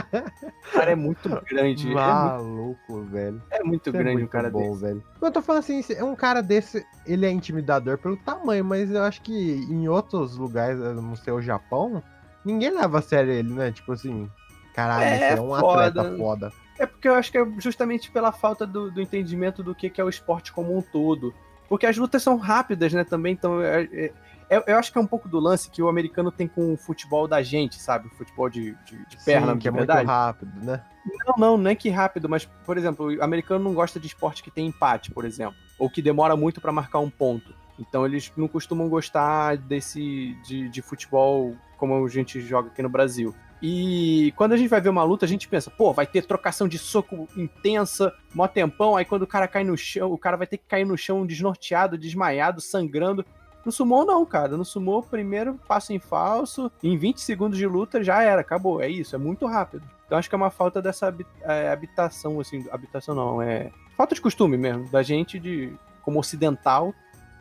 [0.68, 1.82] O cara é muito grande.
[1.82, 3.42] É muito, Maluco, velho.
[3.50, 4.80] é muito Isso é grande muito um cara bom, desse.
[4.80, 5.04] velho.
[5.20, 9.02] Eu tô falando assim, é um cara desse, ele é intimidador pelo tamanho, mas eu
[9.02, 9.32] acho que
[9.68, 12.00] em outros lugares, no seu Japão,
[12.44, 13.72] ninguém leva a sério ele, né?
[13.72, 14.30] Tipo assim,
[14.74, 15.88] caralho, É, é um foda.
[16.00, 16.52] atleta foda.
[16.78, 20.00] É porque eu acho que é justamente pela falta do, do entendimento do que, que
[20.00, 21.34] é o esporte como um todo.
[21.68, 24.12] Porque as lutas são rápidas, né, também, então é- é-
[24.48, 26.76] é- eu acho que é um pouco do lance que o americano tem com o
[26.76, 28.06] futebol da gente, sabe?
[28.06, 30.06] O futebol de, de, de perna, Sim, que é de muito verdade.
[30.06, 30.84] rápido, né?
[31.26, 34.42] Não, não, não é que rápido, mas, por exemplo, o americano não gosta de esporte
[34.42, 35.56] que tem empate, por exemplo.
[35.78, 37.54] Ou que demora muito pra marcar um ponto.
[37.78, 42.88] Então eles não costumam gostar desse de, de futebol como a gente joga aqui no
[42.88, 43.34] Brasil.
[43.62, 46.68] E quando a gente vai ver uma luta, a gente pensa, pô, vai ter trocação
[46.68, 50.46] de soco intensa, mó tempão, aí quando o cara cai no chão, o cara vai
[50.46, 53.24] ter que cair no chão desnorteado, desmaiado, sangrando.
[53.64, 54.56] No sumô não, cara.
[54.56, 58.80] No sumô, primeiro passo em falso, em 20 segundos de luta já era, acabou.
[58.80, 59.82] É isso, é muito rápido.
[60.06, 64.20] Então acho que é uma falta dessa é, habitação, assim, habitação não, é falta de
[64.20, 66.94] costume mesmo, da gente de, como ocidental,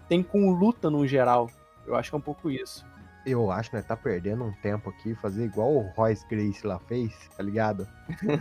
[0.08, 1.50] tem com luta no geral.
[1.86, 2.84] Eu acho que é um pouco isso.
[3.26, 6.80] Eu acho que nós tá perdendo um tempo aqui, fazer igual o Royce Grace lá
[6.80, 7.88] fez, tá ligado?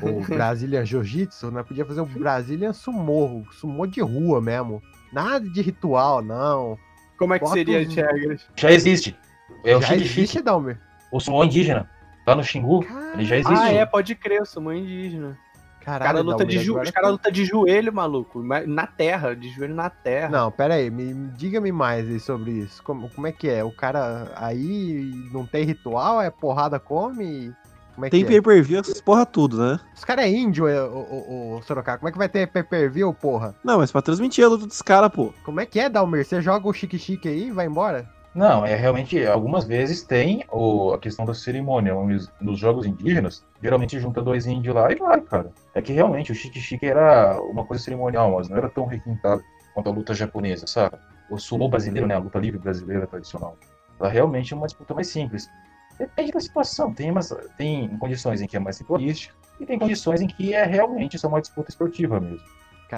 [0.03, 4.83] O Brazilian Jiu-Jitsu, nós podia fazer o Brazilian Sumo, o Sumo de rua mesmo.
[5.13, 6.79] Nada de ritual, não.
[7.17, 8.47] Como é que Bota seria os-?
[8.57, 9.17] Já existe.
[9.65, 10.79] É o Já existe, Dalmer?
[11.11, 11.89] o sumo indígena.
[12.27, 13.63] Lá no Xingu, ele já existe.
[13.63, 15.39] Ah, é, pode crer, sou mãe indígena.
[15.85, 18.43] Os Caralho, caras luta, de os cara luta de joelho, maluco.
[18.67, 20.31] Na terra, de joelho na terra.
[20.31, 22.83] Não, pera aí, me, me- diga-me mais aí sobre isso.
[22.83, 23.63] Como, como é que é?
[23.63, 27.53] O cara aí não tem ritual, é porrada come?
[27.95, 28.41] Como é Tem que é?
[28.41, 29.79] pay-per-view, essas porra tudo, né?
[29.95, 31.99] Os caras é índio, é, o, o, o Sorocaba.
[31.99, 33.55] Como é que vai ter pay-per-view, porra?
[33.63, 35.33] Não, mas pra transmitir a luta dos caras, pô.
[35.45, 36.25] Como é que é, Dalmer?
[36.25, 38.09] Você joga o chique-chique aí e vai embora?
[38.35, 41.95] Não, é realmente, algumas vezes tem o, a questão da cerimônia.
[41.95, 45.53] Nos, nos jogos indígenas, geralmente junta dois índios lá e vai, cara.
[45.73, 49.43] É que realmente o chique-chique era uma coisa cerimonial, mas não era tão requintado
[49.73, 50.97] quanto a luta japonesa, sabe?
[51.31, 53.57] O sumo brasileiro, né, a luta livre brasileira tradicional.
[54.01, 55.49] Ela realmente é uma disputa mais simples.
[55.97, 56.93] Depende da situação.
[56.93, 60.65] Tem, umas, tem condições em que é mais ritualística e tem condições em que é
[60.65, 62.45] realmente só uma disputa esportiva mesmo.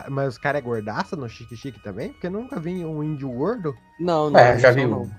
[0.09, 2.13] Mas os caras é gordaça no chique-chique também?
[2.13, 3.75] Porque eu nunca vi um índio gordo.
[3.99, 4.39] Não, não.
[4.39, 5.11] É, já não, viu?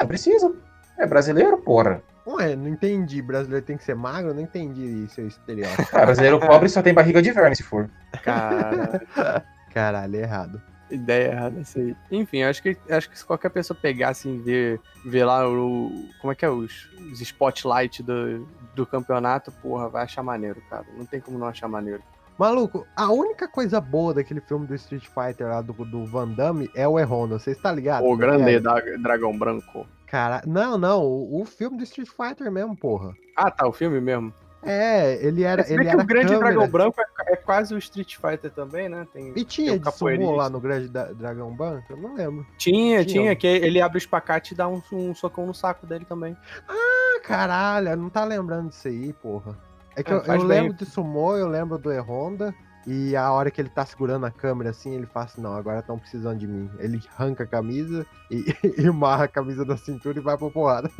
[0.00, 0.52] É, precisa.
[0.98, 2.02] É brasileiro, porra.
[2.26, 3.20] Ué, não entendi.
[3.20, 4.30] Brasileiro tem que ser magro?
[4.30, 5.88] Eu não entendi seu estereótipo.
[5.92, 7.90] Ah, brasileiro pobre só tem barriga de verme, se for.
[8.22, 9.02] Cara,
[9.74, 10.62] Caralho, errado.
[10.90, 11.94] ideia errada essa aí.
[12.10, 15.90] Enfim, acho que, acho que se qualquer pessoa pegasse e ver, ver lá o.
[16.20, 16.48] Como é que é?
[16.48, 20.86] Os, os spotlight do, do campeonato, porra, vai achar maneiro, cara.
[20.96, 22.02] Não tem como não achar maneiro.
[22.38, 26.68] Maluco, a única coisa boa daquele filme do Street Fighter lá do, do Van Damme
[26.74, 27.38] é o E-Honda.
[27.38, 28.04] Você está ligado?
[28.04, 28.60] O grande É.
[28.60, 29.86] da- dragão branco.
[30.06, 31.02] Cara, não, não.
[31.04, 33.14] O, o filme do Street Fighter mesmo, porra.
[33.36, 34.32] Ah, tá, o filme mesmo.
[34.66, 35.62] É, ele era.
[35.62, 36.52] Se bem Ele que era o grande câmera.
[36.52, 39.06] dragão branco é, é quase o Street Fighter também, né?
[39.12, 41.84] Tem, E tem tinha o de sumô lá no grande da- dragão branco?
[41.90, 42.46] Eu não lembro.
[42.56, 43.22] Tinha, Tinha.
[43.22, 46.34] tinha, que ele abre o espacate e dá um, um socão no saco dele também.
[46.66, 49.54] Ah, caralho, não tá lembrando disso aí, porra.
[49.96, 52.54] É que É, eu, eu lembro de sumô, eu lembro do E-Honda.
[52.86, 55.78] E a hora que ele tá segurando a câmera assim, ele fala assim, não, agora
[55.78, 56.70] estão precisando de mim.
[56.78, 58.44] Ele arranca a camisa e,
[58.82, 60.90] e amarra a camisa da cintura e vai pra porrada.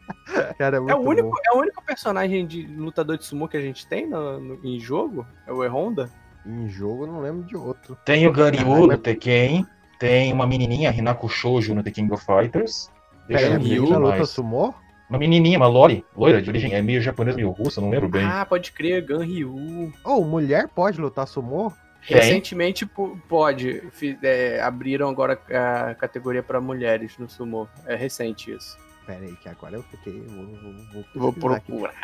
[0.58, 1.36] Cara, é muito É o, único, bom.
[1.46, 4.80] é o único personagem de lutador de sumo que a gente tem no, no- em
[4.80, 5.26] jogo?
[5.46, 6.10] É o E-Honda?
[6.46, 7.94] Em jogo eu não lembro de outro.
[8.06, 8.86] Tem o Caralho.
[8.86, 9.66] no Tekken,
[9.98, 12.90] tem uma menininha, Hinako Shoujo no The King of Fighters.
[13.28, 14.74] Deixa Pera, eu ver Ganryu o menina luta sumô?
[15.08, 18.24] Uma menininha, uma Lori, loira, de origem, é meio japonesa, meio russa, não lembro bem.
[18.24, 19.92] Ah, pode crer, Ganryu.
[20.02, 21.70] Ou mulher pode lutar sumô?
[22.06, 22.16] Tem.
[22.18, 23.82] Recentemente po- pode.
[24.22, 25.40] É, abriram agora
[25.88, 27.68] a categoria pra mulheres no sumo.
[27.86, 28.76] É recente isso.
[29.06, 30.22] Pera aí, que agora eu fiquei.
[30.22, 31.70] Vou, vou, Vou aqui.
[31.72, 31.94] procurar.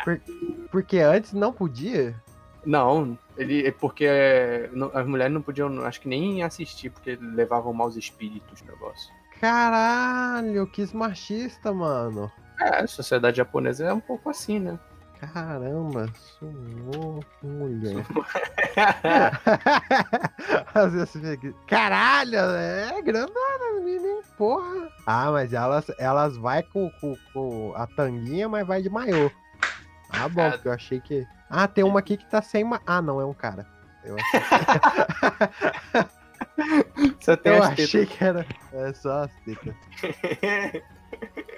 [0.71, 2.15] Porque antes não podia.
[2.63, 4.07] Não, ele é porque
[4.73, 9.11] não- as mulheres não podiam, acho que nem assistir, porque levavam maus espíritos o negócio.
[9.39, 12.31] Caralho, que machista, mano.
[12.61, 14.77] É, a sociedade japonesa é um pouco assim, né?
[15.33, 18.05] Caramba, sumou mulher.
[20.73, 24.89] Às vezes você fica, caralho, é grandona, menina, porra.
[25.05, 29.29] Ah, mas elas, elas vai com, com, com a tanguinha, mas vai de maiô.
[30.09, 31.27] Ah, bom, porque eu achei que.
[31.49, 32.63] Ah, tem uma aqui que tá sem.
[32.63, 32.81] Ma...
[32.85, 33.67] Ah, não, é um cara.
[34.03, 34.41] Eu achei,
[37.37, 38.43] tem eu achei que era.
[38.73, 39.75] É só as tetas.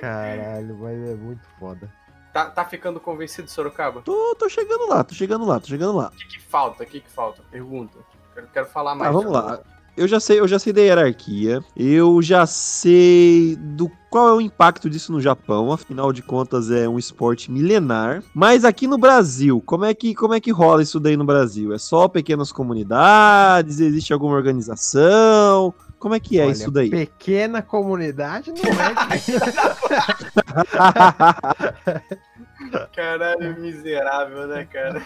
[0.03, 1.89] Caralho, mas é muito foda.
[2.33, 3.99] tá, tá ficando convencido, Sorocaba?
[3.99, 6.11] O Tô, tô chegando lá, tô chegando lá, tô chegando lá.
[6.17, 6.83] que, que falta?
[6.83, 7.41] O que, que falta?
[7.49, 7.97] Pergunta.
[8.33, 9.09] Quero, quero falar mais.
[9.09, 9.59] Ah, vamos lá.
[9.95, 11.63] Eu já sei, eu já sei da hierarquia.
[11.77, 15.71] Eu já sei do qual é o impacto disso no Japão.
[15.71, 18.23] Afinal de contas, é um esporte milenar.
[18.33, 21.71] Mas aqui no Brasil, como é que como é que rola isso daí no Brasil?
[21.73, 23.79] É só pequenas comunidades?
[23.79, 25.71] Existe alguma organização?
[26.03, 26.89] Como é que é Olha, isso daí?
[26.89, 28.93] Pequena comunidade não é.
[32.93, 35.01] Caralho, miserável, né, cara?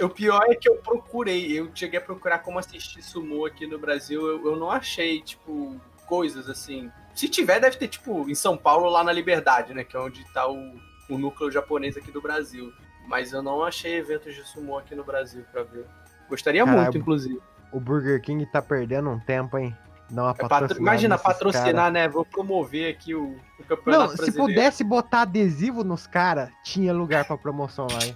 [0.00, 3.80] O pior é que eu procurei, eu cheguei a procurar como assistir sumô aqui no
[3.80, 5.74] Brasil, eu, eu não achei, tipo,
[6.06, 6.88] coisas assim.
[7.12, 10.24] Se tiver, deve ter, tipo, em São Paulo, lá na Liberdade, né, que é onde
[10.32, 10.72] tá o,
[11.10, 12.72] o núcleo japonês aqui do Brasil.
[13.08, 15.84] Mas eu não achei eventos de sumô aqui no Brasil pra ver.
[16.28, 16.82] Gostaria Caralho.
[16.84, 17.40] muito, inclusive.
[17.72, 19.76] o Burger King tá perdendo um tempo, hein?
[20.10, 21.90] Não, a É patro- Imagina, patrocinar, cara.
[21.90, 22.08] né?
[22.08, 24.46] Vou promover aqui o, o Não, campeonato se brasileiro.
[24.54, 28.14] pudesse botar adesivo nos caras, tinha lugar pra promoção lá, hein?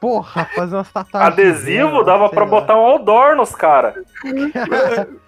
[0.00, 1.32] Porra, fazer umas tatuagens.
[1.32, 3.94] Adesivo dava pra botar um outdoor nos caras.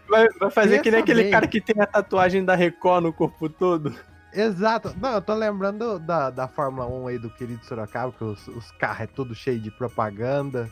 [0.06, 1.32] Vai, vai fazer Pensa que nem aquele bem.
[1.32, 3.94] cara que tem a tatuagem da Record no corpo todo.
[4.32, 4.94] Exato.
[5.00, 8.70] Não, eu tô lembrando da, da Fórmula 1 aí do querido Sorocaba, que os, os
[8.72, 10.68] carros é tudo cheio de propaganda.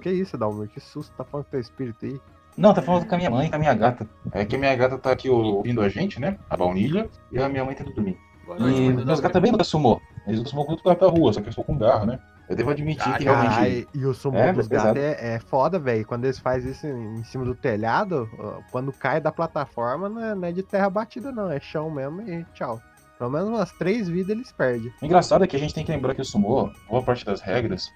[0.00, 0.68] Que isso, Dalmir?
[0.68, 2.20] Que susto, tá falando com teu espírito aí?
[2.56, 4.08] Não, tá falando com a minha mãe e com a minha gata.
[4.32, 6.38] É que a minha gata tá aqui ouvindo a gente, né?
[6.48, 7.08] A baunilha.
[7.32, 8.18] E a minha mãe tá dormindo.
[8.46, 10.00] Boa noite, E meus gatos também lutam sumô.
[10.26, 12.18] Eles lutam sumô com pra rua, só que eu sou com garra, né?
[12.48, 13.54] Eu devo admitir que realmente.
[13.54, 16.06] Caralho, e o sumo É, dos gatos é, é foda, velho.
[16.06, 18.28] Quando eles fazem isso em, cima do telhado,
[18.70, 21.50] quando cai da plataforma, não é, não é de terra batida, não.
[21.50, 22.80] É chão mesmo e tchau.
[23.18, 24.92] Pelo menos umas três vidas eles perdem.
[25.00, 27.40] O engraçado é que a gente tem que lembrar que o sumô, boa parte das
[27.40, 27.88] regras,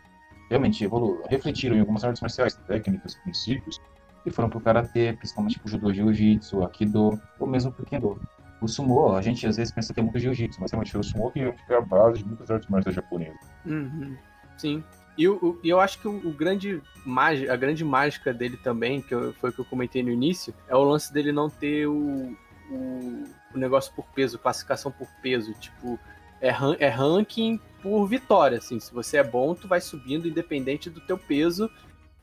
[0.48, 3.78] realmente evolu refletiram em algumas artes marciais, técnicas, princípios,
[4.24, 8.20] que foram pro karatê, principalmente pro judô jiu-jitsu, aikido, ou mesmo pro kendo.
[8.60, 11.30] O sumô, a gente às vezes pensa que é muito jiu-jitsu, mas realmente o sumô
[11.30, 13.38] que é a base de muitas artes marciais japonesas.
[13.64, 14.16] Uhum,
[14.56, 14.82] Sim.
[15.16, 16.80] E o- o- e eu acho que o, grande
[17.50, 20.74] a grande mágica dele também, que eu- foi o que eu comentei no início, é
[20.76, 22.36] o lance dele não ter o,
[22.70, 25.52] o, o negócio por peso, classificação por peso.
[25.54, 25.98] Tipo,
[26.40, 28.78] é, ran- é ranking por vitória, assim.
[28.80, 31.68] Se você é bom, tu vai subindo independente do teu peso.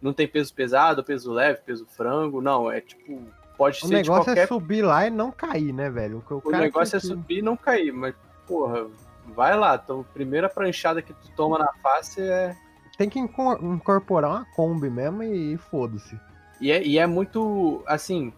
[0.02, 2.42] Não tem peso pesado, peso leve, peso frango.
[2.42, 3.22] Não, é tipo,
[3.58, 6.24] pode O ser de negócio qualquer é subir lá e não cair, né, velho?
[6.30, 8.14] O, o negócio é que- subir e não cair, mas,
[8.48, 8.86] porra,
[9.36, 9.80] vai lá.
[9.84, 12.56] Então, a primeira pranchada que tu toma na face é.
[12.98, 16.18] Tem que inco- incorporar uma Kombi mesmo e, foda-se.
[16.62, 17.84] E é, e é muito.
[17.86, 18.32] Assim,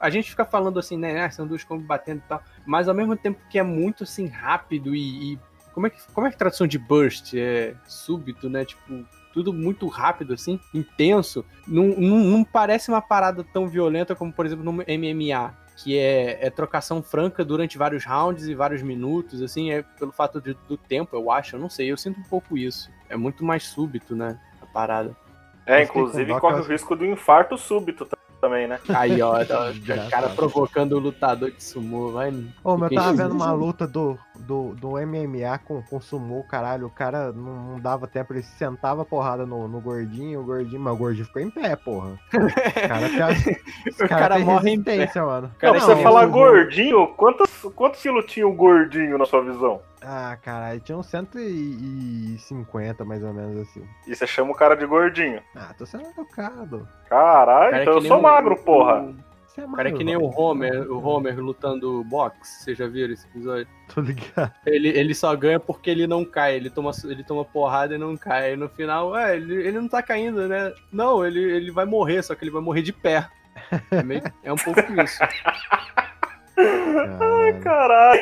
[0.00, 1.22] a gente fica falando assim, né?
[1.24, 2.42] ah, São duas combos batendo e tal.
[2.64, 5.34] Mas ao mesmo tempo que é muito assim, rápido e.
[5.34, 5.38] e-
[5.72, 7.34] como, é que, como é que a tradução de burst?
[7.34, 8.64] É súbito, né?
[8.64, 9.04] Tipo.
[9.32, 11.42] Tudo muito rápido, assim, intenso.
[11.66, 16.46] Não, não, não parece uma parada tão violenta como, por exemplo, no MMA, que é,
[16.46, 20.76] é trocação franca durante vários rounds e vários minutos, assim, é pelo fato de- do
[20.76, 22.90] tempo, eu acho, eu não sei, eu sinto um pouco isso.
[23.08, 25.16] É muito mais súbito, né, a parada.
[25.64, 28.80] É, Mas inclusive corre o risco do infarto súbito t- também, né?
[28.92, 30.10] Aí, ó, o Desgraçado.
[30.10, 32.30] cara provocando o lutador de sumô, vai.
[32.64, 36.86] Ô, mas eu tava vendo uma luta do, do, do MMA com, com sumô, caralho.
[36.88, 40.80] O cara não, não dava tempo, ele sentava a porrada no, no gordinho, o gordinho,
[40.80, 42.18] mas o gordinho ficou em pé, porra.
[42.34, 45.10] O cara O cara cara tem morre em pé.
[45.16, 45.50] mano.
[45.58, 49.40] Cara, não, pra você falar o- gordinho, quantos, quantos quilos tinha o gordinho na sua
[49.42, 49.80] visão?
[50.04, 53.86] Ah, caralho, tinha uns 150 mais ou menos assim.
[54.06, 55.40] E você chama o cara de gordinho.
[55.54, 56.88] Ah, tô sendo educado.
[57.08, 59.14] Caralho, Cara, é então que eu sou o- magro, o- porra.
[59.46, 62.86] Você é O cara é que nem o Homer, o Homer lutando boxe, vocês já
[62.88, 63.66] viram esse episódio?
[63.94, 64.50] Tô ligado.
[64.64, 68.16] Ele, ele só ganha porque ele não cai, ele toma, ele toma porrada e não
[68.16, 68.54] cai.
[68.54, 70.72] E no final, é, ele, ele não tá caindo, né?
[70.90, 73.28] Não, ele, ele vai morrer, só que ele vai morrer de pé.
[73.90, 75.18] É, meio- é um pouco isso.
[76.56, 77.60] Caralho.
[77.60, 78.20] Caralho.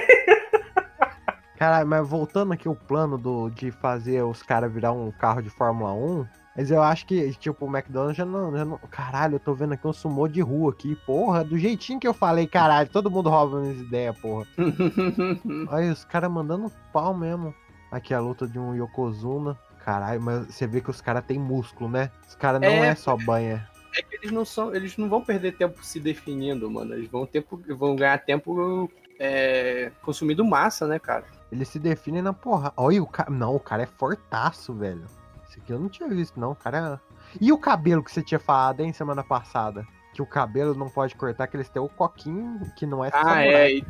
[1.60, 5.50] Caralho, mas voltando aqui o plano do, de fazer os caras virar um carro de
[5.50, 8.78] Fórmula 1, Mas eu acho que, tipo, o McDonald's já não, já não.
[8.90, 11.44] Caralho, eu tô vendo aqui um sumô de rua aqui, porra.
[11.44, 14.46] Do jeitinho que eu falei, caralho, todo mundo rouba minhas ideias, porra.
[15.70, 17.54] Olha, os caras mandando pau mesmo.
[17.92, 19.54] Aqui a luta de um Yokozuna.
[19.84, 22.10] Caralho, mas você vê que os caras têm músculo, né?
[22.26, 22.94] Os caras não é, É.
[22.94, 23.68] só banha.
[23.98, 24.74] É que eles não são.
[24.74, 26.94] Eles não vão perder tempo se definindo, mano.
[26.94, 28.88] Eles vão, tempo, vão ganhar tempo
[29.22, 31.24] é, consumindo massa, né, cara?
[31.52, 32.72] Eles se definem na porra.
[32.76, 33.30] Olha, o cara.
[33.30, 35.04] Não, o cara é fortaço, velho.
[35.48, 36.52] Isso aqui eu não tinha visto, não.
[36.52, 37.00] O cara.
[37.04, 39.86] é- E o cabelo que você tinha falado, hein, semana passada?
[40.20, 43.22] Que o cabelo não pode cortar, que eles têm o coquinho, que não é Ah,
[43.24, 43.46] samurai.
[43.46, 43.72] é.
[43.78, 43.86] E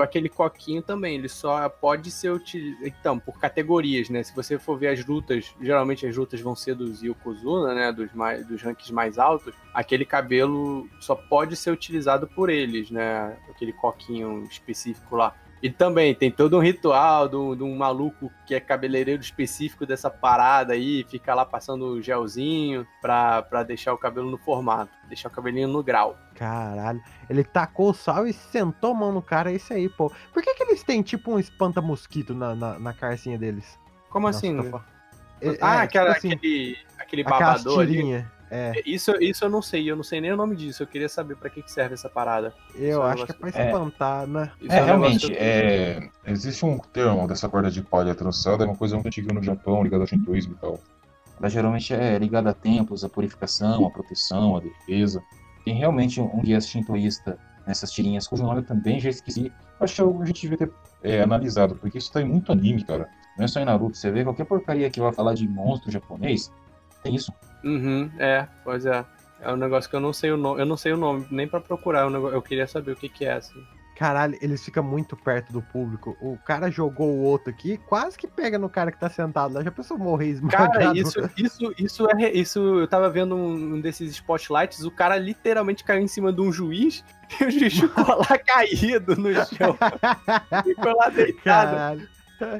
[0.00, 2.86] aquele coquinho também, ele só pode ser utilizado.
[2.86, 4.22] Então, por categorias, né?
[4.22, 7.92] Se você for ver as lutas, geralmente as lutas vão ser dos Yokozuna, né?
[7.92, 9.52] Dos, mais, dos rankings mais altos.
[9.74, 13.36] Aquele cabelo só pode ser utilizado por eles, né?
[13.50, 15.34] Aquele coquinho específico lá.
[15.64, 20.74] E também tem todo um ritual de um, maluco que é cabeleireiro específico dessa parada
[20.74, 25.66] aí, fica lá passando gelzinho pra, pra deixar o cabelo no formato, deixar o cabelinho
[25.66, 26.18] no grau.
[26.34, 27.02] Caralho.
[27.30, 30.12] Ele tacou o sal e sentou a mão no cara, é isso aí, pô.
[30.34, 33.80] Por que, que eles têm tipo um espanta-mosquito na, na, na carcinha deles?
[34.10, 34.54] Como Nossa, assim?
[34.54, 34.84] tô fa-
[35.40, 38.26] É- ah, é, aquela, tipo assim, aquele, aquele babador ali.
[38.50, 40.82] É, Isso, isso eu não sei, eu não sei nem o nome disso.
[40.82, 42.54] Eu queria saber pra que, que serve essa parada.
[42.74, 43.66] eu Isso é um acho que é pra É.
[43.66, 44.52] espantar, né?
[44.60, 48.66] Isso É, um realmente, negócio- é, Existe um termo dessa corda de palha trançada, é
[48.66, 50.80] uma coisa muito antiga no Japão, ligada ao shintoísmo e tal.
[51.40, 55.22] ela geralmente é ligada a templos, a purificação, a proteção, a defesa.
[55.64, 59.50] Tem realmente um guia shintoísta nessas tirinhas, cujo nome eu também já esqueci.
[59.80, 62.24] Acho que é algo que a gente devia ter é, analisado, porque isso tá em
[62.28, 63.08] muito anime, cara.
[63.36, 66.52] Não é só em Naruto, você vê qualquer porcaria que vai falar de monstro japonês,
[67.04, 67.32] tem isso.
[67.62, 69.04] Uhum, é, pois é.
[69.40, 70.60] É um negócio que eu não sei o nome.
[70.60, 72.00] Eu não sei o nome, nem pra procurar.
[72.00, 73.62] é um negócio- Eu queria saber o que, que é, assim.
[73.96, 76.16] Caralho, eles ficam muito perto do público.
[76.20, 79.62] O cara jogou o outro aqui, quase que pega no cara que tá sentado lá.
[79.62, 80.72] Já pensou morrer esmagado?
[80.72, 82.32] Cara, isso, isso, isso é.
[82.32, 86.40] Isso, eu tava vendo um, um desses spotlights, o cara literalmente caiu em cima de
[86.40, 87.04] um juiz
[87.40, 89.76] e o juiz ficou lá caído no chão.
[90.64, 91.70] ficou lá deitado.
[91.70, 92.08] Caralho.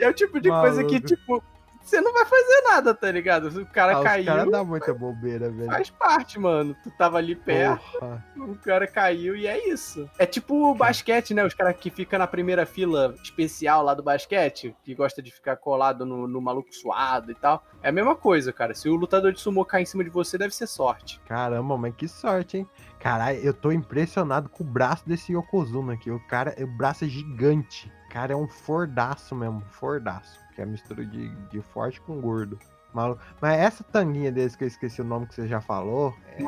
[0.00, 1.07] É o tipo de coisa que, Maluco.
[1.09, 1.44] tipo,
[1.84, 3.46] você não vai fazer nada, tá ligado?
[3.60, 4.24] O cara Ah, caiu.
[4.24, 5.66] caras dão muita bobeira, velho.
[5.70, 6.74] Faz parte, mano.
[6.82, 8.24] Tu tava ali perto, Porra.
[8.36, 10.08] o cara caiu e é isso.
[10.18, 11.44] É tipo o basquete, né?
[11.44, 15.56] Os caras que ficam na primeira fila especial lá do basquete, que gosta de ficar
[15.56, 17.62] colado no, no maluco suado e tal.
[17.82, 18.74] É a mesma coisa, cara.
[18.74, 21.20] Se o lutador de sumô cair em cima de você, deve ser sorte.
[21.26, 22.68] Caramba, mas que sorte, hein?
[22.98, 26.10] Caralho, eu tô impressionado com o braço desse Yokozuna aqui.
[26.10, 27.92] O cara, o braço é gigante.
[28.06, 30.43] O cara é um fordaço mesmo, fordaço.
[30.54, 32.58] Que é a mistura de, de forte com gordo.
[32.92, 36.14] Malu- Mas essa tanguinha desse que eu esqueci o nome que você já falou.
[36.38, 36.42] É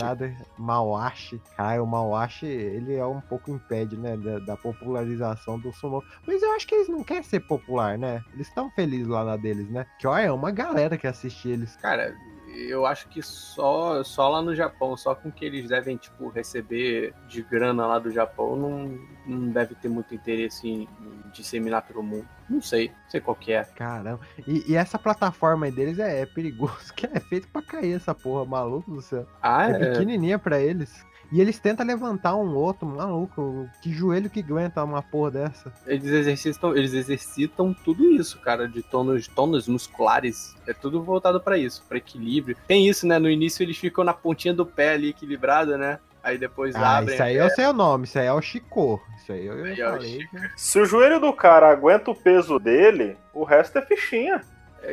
[0.00, 0.36] parada.
[0.58, 1.40] Mawashi.
[1.56, 4.14] Caralho, o Mawashi, ele é um pouco impede, né?
[4.18, 6.04] Da, da popularização do sumo.
[6.26, 8.22] Mas eu acho que eles não querem ser popular, né?
[8.34, 9.86] Eles estão felizes lá na deles, né?
[9.98, 11.76] Que olha, é uma galera que assiste eles.
[11.76, 12.14] Cara,
[12.56, 17.12] eu acho que só, só lá no Japão, só com que eles devem, tipo, receber
[17.28, 22.02] de grana lá do Japão, não, não deve ter muito interesse em, em disseminar pelo
[22.02, 22.26] mundo.
[22.48, 23.64] Não sei, não sei qual que é.
[23.64, 24.20] Caramba.
[24.46, 28.14] E, e essa plataforma aí deles é, é perigoso, que é feito pra cair essa
[28.14, 29.26] porra, maluco do céu.
[29.42, 31.04] Ah, É, é, pequenininha pra eles.
[31.32, 33.68] E eles tentam levantar um outro, maluco.
[33.82, 35.72] Que joelho que aguenta uma porra dessa?
[35.86, 40.54] eles exercitam, eles exercitam tudo isso, cara, de tônus, tônus musculares.
[40.66, 42.56] É tudo voltado pra isso, pra equilíbrio.
[42.66, 43.18] Tem isso, né?
[43.18, 45.98] No início eles ficam na pontinha do pé ali equilibrado, né?
[46.22, 47.14] Aí depois Ah, abrem.
[47.14, 49.00] isso aí eu sei o nome, isso aí é o Chico.
[49.16, 50.18] Isso aí eu, eu é o falei.
[50.56, 54.40] Se o joelho do cara aguenta o peso dele, o resto é fichinha.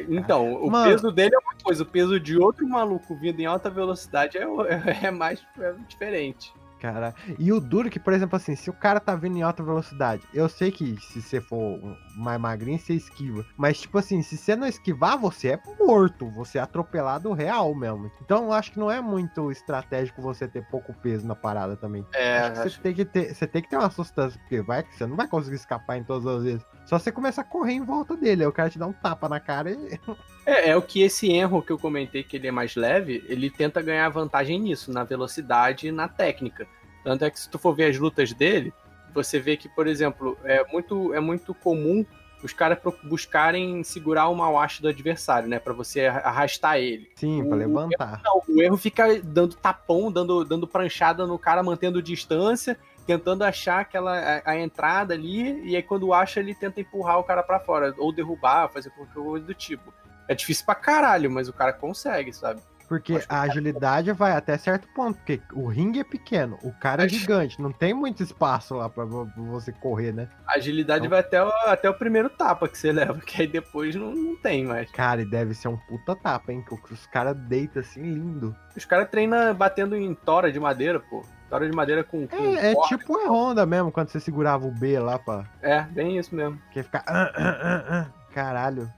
[0.09, 0.91] Então, o Mano.
[0.91, 4.43] peso dele é uma coisa, o peso de outro maluco vindo em alta velocidade é,
[5.03, 6.53] é mais é diferente.
[6.79, 9.63] Cara, e o duro que, por exemplo, assim, se o cara tá vindo em alta
[9.63, 11.79] velocidade, eu sei que se você for
[12.15, 13.45] mais magrinho, você esquiva.
[13.57, 16.29] Mas, tipo assim, se você não esquivar, você é morto.
[16.31, 18.11] Você é atropelado real mesmo.
[18.21, 22.05] Então, eu acho que não é muito estratégico você ter pouco peso na parada também.
[22.13, 24.61] É, Acho que você acho- tem que ter, você tem que ter uma sustância, porque
[24.61, 26.65] vai que você não vai conseguir escapar em todas as vezes.
[26.85, 29.27] Só você começa a correr em volta dele, aí o cara te dá um tapa
[29.29, 29.77] na cara e.
[30.45, 33.49] É, é o que esse erro que eu comentei que ele é mais leve, ele
[33.49, 36.67] tenta ganhar vantagem nisso, na velocidade e na técnica.
[37.01, 38.73] Tanto é que se tu for ver as lutas dele,
[39.13, 42.05] você vê que, por exemplo, é muito, é muito comum
[42.43, 45.59] os caras buscarem segurar o Mawashi do adversário, né?
[45.59, 47.09] Pra você arrastar ele.
[47.15, 48.21] Sim, pra O- levantar.
[48.23, 53.79] Não, o erro fica dando tapão, dando, dando pranchada no cara, mantendo distância, tentando achar
[53.79, 57.59] aquela a, a entrada ali, e aí quando acha, ele tenta empurrar o cara pra
[57.61, 59.93] fora, ou derrubar, fazer qualquer coisa do tipo.
[60.27, 62.61] É difícil pra caralho, mas o cara consegue, sabe?
[62.87, 67.05] Porque Acho a agilidade vai até certo ponto, porque o ringue é pequeno, o cara
[67.05, 70.27] é gigante, não tem muito espaço lá pra vo- você correr, né?
[70.45, 73.47] A agilidade Então- vai até o, até o primeiro tapa que você leva, que aí
[73.47, 74.91] depois não, não tem mais.
[74.91, 76.63] Cara, e deve ser um puta tapa, hein?
[76.63, 78.55] Que os caras deitam assim lindo.
[78.75, 81.23] Os caras treinam batendo em tora de madeira, pô.
[81.49, 82.27] Tora de madeira com.
[82.27, 85.45] com É, é tipo a Honda mesmo, quando você segurava o B lá pra.
[85.61, 86.59] É, bem isso mesmo.
[86.71, 87.03] Que ia ficar.
[87.07, 88.05] ah, ah, ah.
[88.33, 88.91] Caralho.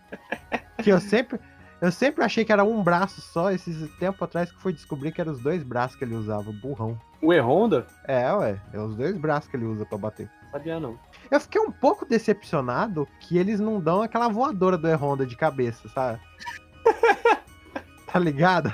[0.81, 1.39] Que eu sempre.
[1.81, 5.19] Eu sempre achei que era um braço só, esses tempo atrás que fui descobrir que
[5.19, 6.99] eram os dois braços que ele usava, burrão.
[7.21, 7.85] O E-Honda?
[8.07, 10.29] É, ué, é os dois braços que ele usa pra bater.
[10.51, 10.97] Sabia não.
[11.29, 15.89] Eu fiquei um pouco decepcionado que eles não dão aquela voadora do E-Honda de cabeça,
[15.89, 16.19] sabe?
[18.07, 18.73] tá ligado?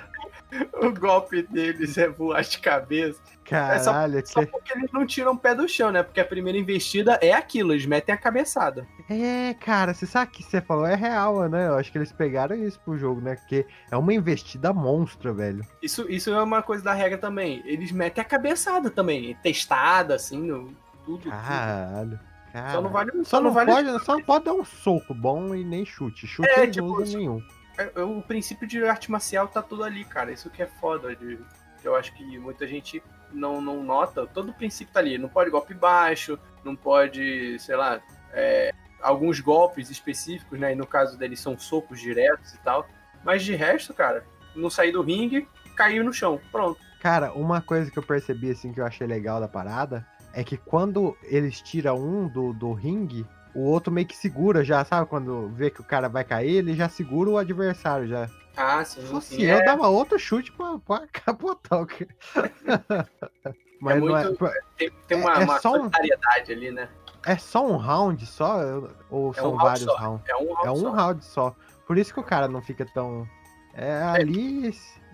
[0.82, 3.22] O golpe deles é voar de cabeça.
[3.52, 4.46] Caralho, Só que...
[4.48, 6.02] porque eles não tiram o pé do chão, né?
[6.02, 8.88] Porque a primeira investida é aquilo, eles metem a cabeçada.
[9.10, 11.68] É, cara, você sabe que você falou é real, né?
[11.68, 13.36] Eu acho que eles pegaram isso pro jogo, né?
[13.36, 15.66] Porque é uma investida monstra, velho.
[15.84, 17.62] Isso, isso é uma coisa da regra também.
[17.66, 20.74] Eles metem a cabeçada também, testada, assim, no,
[21.06, 21.30] tudo.
[21.30, 22.12] Caralho.
[22.12, 22.20] tudo.
[22.54, 22.72] Caralho.
[22.72, 23.12] Só não vale.
[23.26, 26.26] Só não, vale pode, só não pode dar um soco bom e nem chute.
[26.26, 27.44] Chute É, tipo, não usam isso- nenhum.
[27.78, 30.32] É, é, O princípio de arte marcial tá tudo ali, cara.
[30.32, 31.16] Isso que é foda.
[31.16, 31.38] De,
[31.84, 33.02] eu acho que muita gente
[33.34, 34.26] não, não nota.
[34.28, 35.18] Todo o princípio tá ali.
[35.18, 38.02] Não pode golpe baixo, não pode, sei lá,
[38.34, 38.72] é,
[39.02, 40.74] alguns golpes específicos, né?
[40.74, 42.88] E no caso deles são socos diretos e tal.
[43.24, 44.26] Mas de resto, cara,
[44.56, 46.40] não sair do ringue, caiu no chão.
[46.52, 46.80] Pronto.
[47.00, 50.56] Cara, uma coisa que eu percebi, assim, que eu achei legal da parada, é que
[50.56, 55.08] quando eles tiram um do, do ringue, o outro meio que segura já, sabe?
[55.08, 58.30] Quando vê que o cara vai cair, ele já segura o adversário já.
[58.58, 59.02] Ah, sim.
[59.02, 59.14] Se sim.
[59.14, 63.10] fosse É, eu, dava outro chute pra, pra capotar o cara.
[63.82, 66.88] Mas É não é, muito- tem, tem uma, é uma só um- solidariedade ali, né?
[67.26, 68.62] é só um round só?
[68.62, 69.96] Eu- Ou É são um round vários só.
[69.96, 70.30] rounds?
[70.30, 70.90] É um round É um só.
[70.92, 71.56] round só.
[71.88, 73.28] Por isso que o cara não fica tão.
[73.74, 74.72] É ali,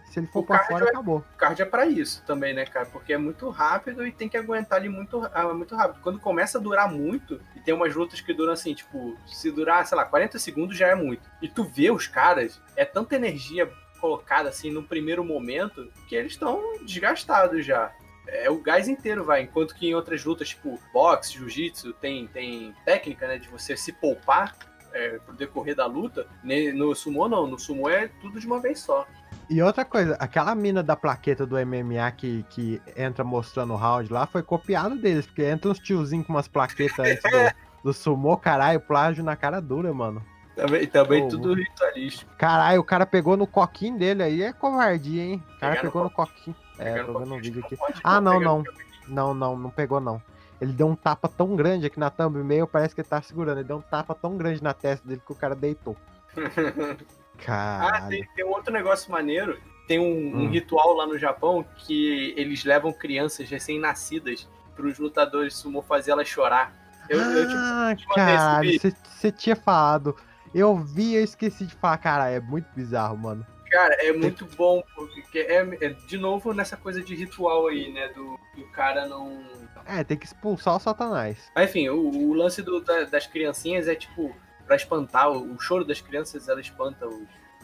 [0.10, 1.18] se ele for cardio fora, é- acabou.
[1.18, 2.86] O card é pra isso também, né, cara?
[2.86, 6.02] Porque é muito rápido e tem que aguentar ali muito, ah, muito rápido.
[6.02, 9.86] Quando começa a durar muito, e tem umas lutas que duram assim, tipo, se durar,
[9.86, 11.30] sei lá, 40 segundos já é muito.
[11.42, 16.34] E tu vê os caras, é tanta energia colocada assim no primeiro momento que eles
[16.34, 17.92] estão desgastados já.
[18.28, 19.44] É o gás inteiro, vai.
[19.44, 23.94] Enquanto que em outras lutas, tipo boxe, jiu-jitsu, tem, tem técnica, né, de você se
[23.94, 24.56] poupar
[24.94, 26.28] é, pro decorrer da luta.
[26.74, 27.48] No sumo, não.
[27.48, 29.08] No sumo é tudo de uma vez só.
[29.50, 34.12] E outra coisa, aquela mina da plaqueta do MMA que, que entra mostrando o round
[34.12, 37.54] lá foi copiado deles, porque entra uns tiozinhos com umas plaquetas antes do,
[37.90, 40.22] do sumô, caralho, plágio na cara dura, mano.
[40.56, 42.30] Também, também Oh, tudo ritualístico.
[42.38, 45.44] Caralho, o cara pegou no coquinho dele aí, é covardia, hein?
[45.56, 46.56] O cara pegou no coquinho.
[46.80, 47.78] É, tô vendo um vídeo aqui.
[48.04, 48.64] Ah, não, não.
[49.08, 50.22] Não, não, não pegou não.
[50.60, 53.60] Ele deu um tapa tão grande aqui na thumbnail, parece que ele tá segurando.
[53.60, 55.96] Ele deu um tapa tão grande na testa dele que o cara deitou.
[57.40, 58.10] Ah, Caralho.
[58.10, 59.60] tem, tem um outro negócio maneiro.
[59.88, 60.50] Tem um, um Hum.
[60.50, 66.74] ritual lá no Japão que eles levam crianças recém-nascidas pros lutadores sumo fazer elas chorar.
[67.10, 70.16] Eu, eu, tipo, ah, te esse caralho, você tinha falado.
[70.54, 73.46] Eu vi, eu esqueci de falar, cara, é muito bizarro, mano.
[73.70, 78.10] cara, é muito bom, porque é, é de novo nessa coisa de ritual aí, né?
[78.10, 79.42] Do, do cara não.
[79.86, 81.50] É, tem que expulsar o satanás.
[81.56, 84.36] Mas, enfim, o, o lance do- da- das criancinhas é tipo,
[84.68, 87.16] pra espantar, o, o choro das crianças, ela espanta os,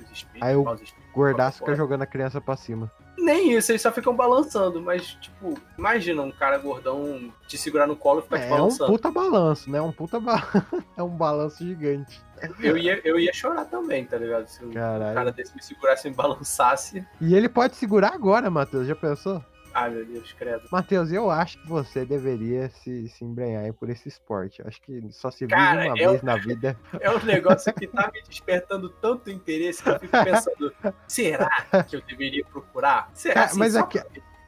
[0.01, 0.41] os espíritos.
[0.41, 0.65] Aí o.
[1.13, 2.91] Gordaço fica jogando a criança pra cima.
[3.15, 7.95] Nem isso, eles só ficam balançando, mas, tipo, imagina um cara gordão te segurar no
[7.95, 8.91] colo e ficar te É, é um balançando.
[8.91, 9.79] puta balanço, né?
[9.79, 10.41] Um puta ba...
[10.97, 12.19] é um balanço gigante.
[12.59, 14.47] Eu, ia, eu ia chorar também, tá ligado?
[14.47, 15.13] Se um Caralho.
[15.13, 17.05] cara desse me segurasse e me balançasse.
[17.21, 18.87] E ele pode segurar agora, Matheus.
[18.87, 19.41] Já pensou?
[19.89, 20.63] Meu Deus, credo.
[20.71, 24.61] Matheus, eu acho que você deveria se, se embrenhar por esse esporte.
[24.65, 26.77] Acho que só se vive Cara, uma eu- vez na vida.
[27.01, 30.73] É um negócio que tá me despertando tanto interesse que eu fico pensando,
[31.07, 31.49] será
[31.87, 33.09] que eu deveria procurar?
[33.13, 34.01] Será Cara, assim, mas aqui-?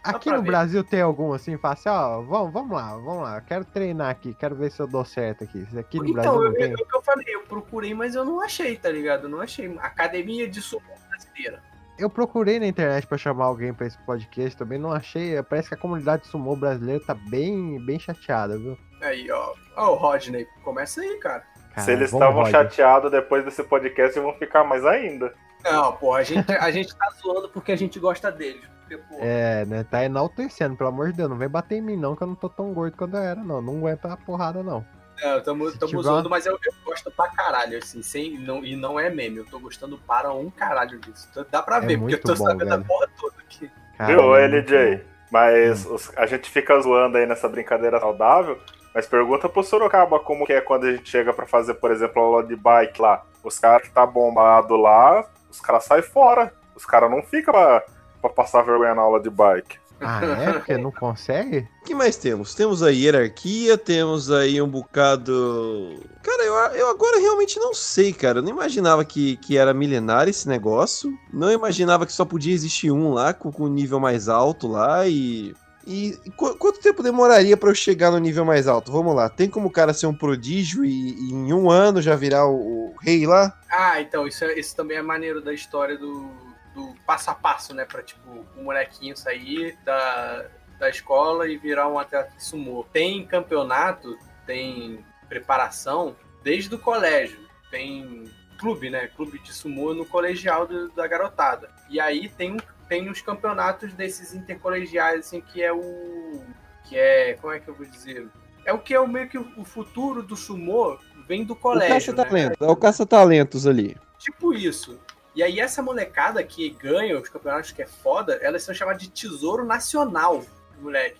[0.03, 0.47] Aqui no ver.
[0.51, 4.35] Brasil tem algum assim, fala assim, ó, vamos, vamos lá, vamos lá, quero treinar aqui,
[4.35, 5.65] quero ver se eu dou certo aqui.
[5.75, 6.69] Aqui no Brasil Então, não eu, tem.
[6.69, 9.23] eu, o que eu falei, eu procurei, mas eu não achei, tá ligado?
[9.23, 9.65] Eu não achei.
[9.79, 11.63] Academia de sumo brasileira.
[11.97, 15.41] Eu procurei na internet pra chamar alguém pra esse podcast, também não achei.
[15.43, 18.77] Parece que a comunidade sumô brasileira tá bem, bem chateada, viu?
[19.01, 19.53] Aí, ó.
[19.77, 21.43] Ó, o Rodney, começa aí, cara.
[21.73, 25.33] Cara, Se eles estavam chateados depois desse podcast, vão ficar mais ainda.
[25.63, 28.61] Não, pô, a gente, a gente tá zoando porque a gente gosta deles.
[28.81, 29.83] Porque, pô, É, né?
[29.83, 31.29] Tá enaltecendo, pelo amor de Deus.
[31.29, 33.43] Não vem bater em mim, não, que eu não tô tão gordo quando eu era,
[33.43, 33.61] não.
[33.61, 34.85] Não aguenta a porrada, não.
[35.21, 38.75] É, tamo, Se tamo uma- mas eu, eu gosto pra caralho, assim, sem, não, e
[38.75, 41.29] não é meme, eu tô gostando para um caralho disso.
[41.49, 42.87] Dá pra É ver, porque eu muito tô bom, sabendo a velho.
[42.87, 43.71] porra toda aqui.
[43.97, 45.01] Cara, Viu, é LJ?
[45.31, 45.95] Mas Hum.
[45.95, 48.59] os- a gente fica zoando aí nessa brincadeira saudável.
[48.93, 52.21] Mas pergunta pro Sorocaba como que é quando a gente chega pra fazer, por exemplo,
[52.21, 53.23] a aula de bike lá.
[53.43, 56.53] Os caras que tá bombado lá, os caras saem fora.
[56.75, 57.83] Os caras não ficam pra,
[58.21, 59.77] pra passar vergonha na aula de bike.
[60.07, 60.53] Ah, é?
[60.53, 61.67] Porque não consegue?
[61.81, 62.53] O que mais temos?
[62.53, 65.99] Temos a hierarquia, temos aí um bocado.
[66.23, 68.39] Cara, eu, eu agora realmente não sei, cara.
[68.39, 71.11] Eu não imaginava que, que era milenar esse negócio.
[71.33, 75.53] Não imaginava que só podia existir um lá com, com nível mais alto lá e.
[75.87, 78.91] E, e qu- quanto tempo demoraria pra eu chegar no nível mais alto?
[78.91, 79.29] Vamos lá.
[79.29, 82.55] Tem como o cara ser um prodígio e, e em um ano já virar o,
[82.55, 83.53] o rei lá?
[83.69, 86.27] Ah, então, isso, é- isso também é maneiro da história do,
[86.75, 87.85] do passo a passo, né?
[87.85, 90.45] Pra, tipo, o molequinho sair da,
[90.77, 92.85] da escola e virar um atleta de sumô.
[92.91, 97.39] Tem campeonato, tem preparação desde o colégio.
[97.71, 98.25] Tem
[98.59, 99.07] clube, né?
[99.07, 101.69] Clube de sumô no colegial do- da garotada.
[101.89, 102.57] E aí tem, um-
[102.87, 106.43] tem os campeonatos desses intercolegiais, assim, que é o...
[106.87, 107.33] Que é...
[107.41, 108.27] Como é que eu vou dizer?
[108.65, 110.97] É o que é o meio que o o futuro do sumô
[111.27, 112.23] vem do O colégio, né?
[112.23, 112.61] caça-talentos.
[112.67, 113.97] É o caça-talentos ali.
[114.19, 114.99] Tipo isso.
[115.35, 119.09] E aí essa molecada que ganha os campeonatos que é foda, elas são chamadas de
[119.09, 120.43] tesouro nacional,
[120.81, 121.19] moleque.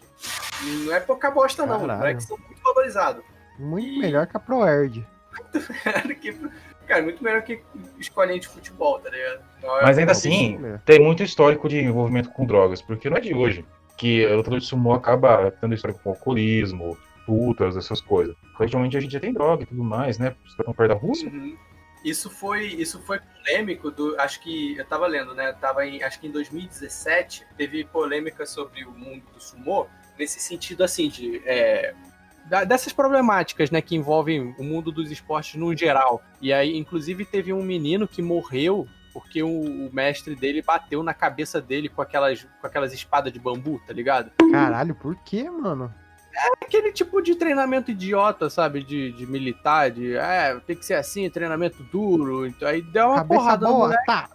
[0.64, 3.24] E não é pouca bosta não, moleques são muito valorizados.
[3.60, 5.06] Muito E- melhor que a ProErd.
[6.22, 6.36] Que-
[6.88, 7.62] Cara, muito melhor que
[7.98, 9.40] escolinha de futebol, tá ligado?
[9.82, 10.80] Mas ainda assim, mesmo.
[10.86, 13.66] tem muito histórico de envolvimento com drogas, porque não é de hoje
[13.98, 16.96] que o lutador de sumô acaba tendo história com alcoolismo,
[17.26, 18.36] putas, essas coisas.
[18.60, 20.36] Realmente a gente já tem droga e tudo mais, né?
[20.46, 21.28] Os caras estão perto da Rússia.
[21.28, 21.58] Uhum.
[22.06, 25.52] Isso foi, isso foi polêmico do, acho que eu tava lendo, né?
[25.54, 29.88] Tava em, acho que em 2017 teve polêmica sobre o mundo do sumô
[30.18, 31.96] nesse sentido assim de é,
[32.68, 36.22] dessas problemáticas, né, que envolvem o mundo dos esportes no geral.
[36.40, 41.14] E aí, inclusive, teve um menino que morreu porque o, o mestre dele bateu na
[41.14, 44.30] cabeça dele com aquelas, com aquelas espadas de bambu, tá ligado?
[44.52, 45.92] Caralho, por quê, mano?
[46.62, 48.84] Aquele tipo de treinamento idiota, sabe?
[48.84, 52.46] De, de militar, de é, tem que ser assim, treinamento duro.
[52.46, 54.06] Então, aí deu uma Cabeça porrada no boa, moleque.
[54.06, 54.30] tá.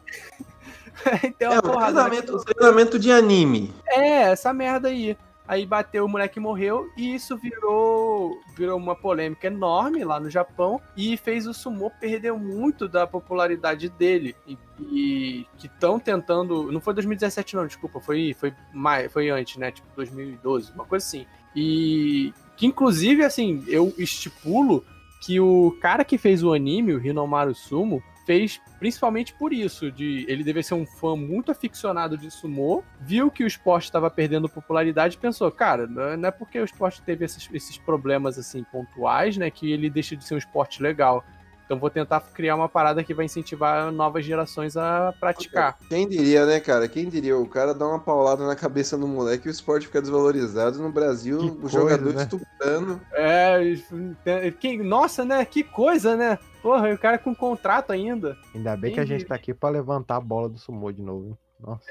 [1.38, 3.72] deu É uma um porrada treinamento, um treinamento de anime.
[3.86, 5.16] É, essa merda aí.
[5.50, 10.80] Aí bateu, o moleque morreu e isso virou virou uma polêmica enorme lá no Japão
[10.96, 16.80] e fez o sumo perder muito da popularidade dele e, e que estão tentando, não
[16.80, 21.26] foi 2017 não, desculpa, foi foi mais, foi antes, né, tipo 2012, uma coisa assim.
[21.54, 24.84] E que inclusive assim, eu estipulo
[25.20, 30.24] que o cara que fez o anime, o Hinomaru Sumo, fez principalmente por isso, de
[30.28, 34.48] ele dever ser um fã muito aficionado de sumô, viu que o esporte estava perdendo
[34.48, 39.36] popularidade e pensou, cara, não é porque o esporte teve esses, esses problemas assim pontuais,
[39.36, 41.24] né, que ele deixa de ser um esporte legal.
[41.70, 45.78] Então vou tentar criar uma parada que vai incentivar novas gerações a praticar.
[45.88, 46.88] Quem diria, né, cara?
[46.88, 47.38] Quem diria?
[47.38, 50.80] O cara dá uma paulada na cabeça do moleque e o esporte fica desvalorizado.
[50.82, 52.22] No Brasil, Que o coisa, jogador né?
[52.24, 53.00] estupendo.
[53.12, 55.44] É, que, nossa, né?
[55.44, 56.40] Que coisa, né?
[56.60, 58.36] Porra, e o cara com contrato ainda.
[58.52, 61.28] Ainda bem que a gente tá aqui pra levantar a bola do sumô de novo.
[61.28, 61.38] hein?
[61.60, 61.84] Nossa,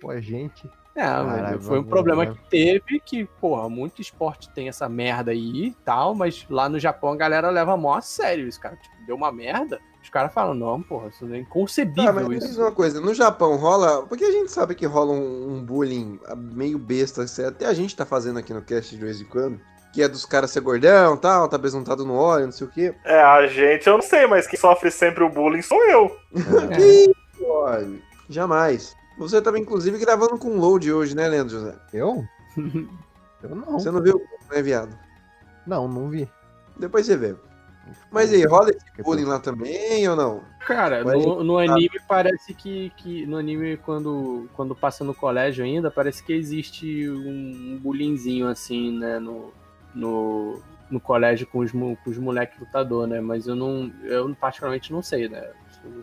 [0.00, 0.68] pô, a gente.
[0.92, 5.30] É, Caralho, mas foi um problema que teve, que, porra, muito esporte tem essa merda
[5.30, 8.74] aí e tal, mas lá no Japão a galera leva mó a sério isso, cara.
[8.74, 12.38] Tipo, deu uma merda, os caras falam, não, porra, isso é Ah, inconcebível mas me
[12.38, 12.60] diz isso.
[12.60, 14.06] uma coisa, no Japão rola.
[14.06, 17.94] Porque a gente sabe que rola um, um bullying meio besta, assim, até a gente
[17.96, 19.60] tá fazendo aqui no cast de vez em quando.
[19.92, 22.94] Que é dos caras ser gordão tal, tá besuntado no óleo, não sei o quê.
[23.04, 26.16] É, a gente, eu não sei, mas quem sofre sempre o bullying sou eu.
[26.76, 27.12] Que
[27.44, 28.00] óleo?
[28.28, 28.94] Jamais.
[29.18, 31.74] Você tava inclusive gravando com load hoje, né, Leandro José?
[31.92, 32.24] Eu?
[33.42, 33.72] Eu não.
[33.72, 34.20] Você não viu,
[34.52, 34.96] né, viado?
[35.66, 36.30] Não, não vi.
[36.78, 37.34] Depois você vê.
[38.10, 40.42] Mas aí, rola esse bullying lá também ou não?
[40.66, 43.26] Cara, Mas- no, no anime parece que, que.
[43.26, 48.98] No anime, quando, quando passa no colégio ainda, parece que existe um, um bullyingzinho assim,
[48.98, 49.18] né?
[49.18, 49.52] No,
[49.94, 50.60] no,
[50.90, 53.20] no colégio com os, com os moleques lutador, né?
[53.20, 53.90] Mas eu não.
[54.02, 55.50] Eu particularmente não sei, né?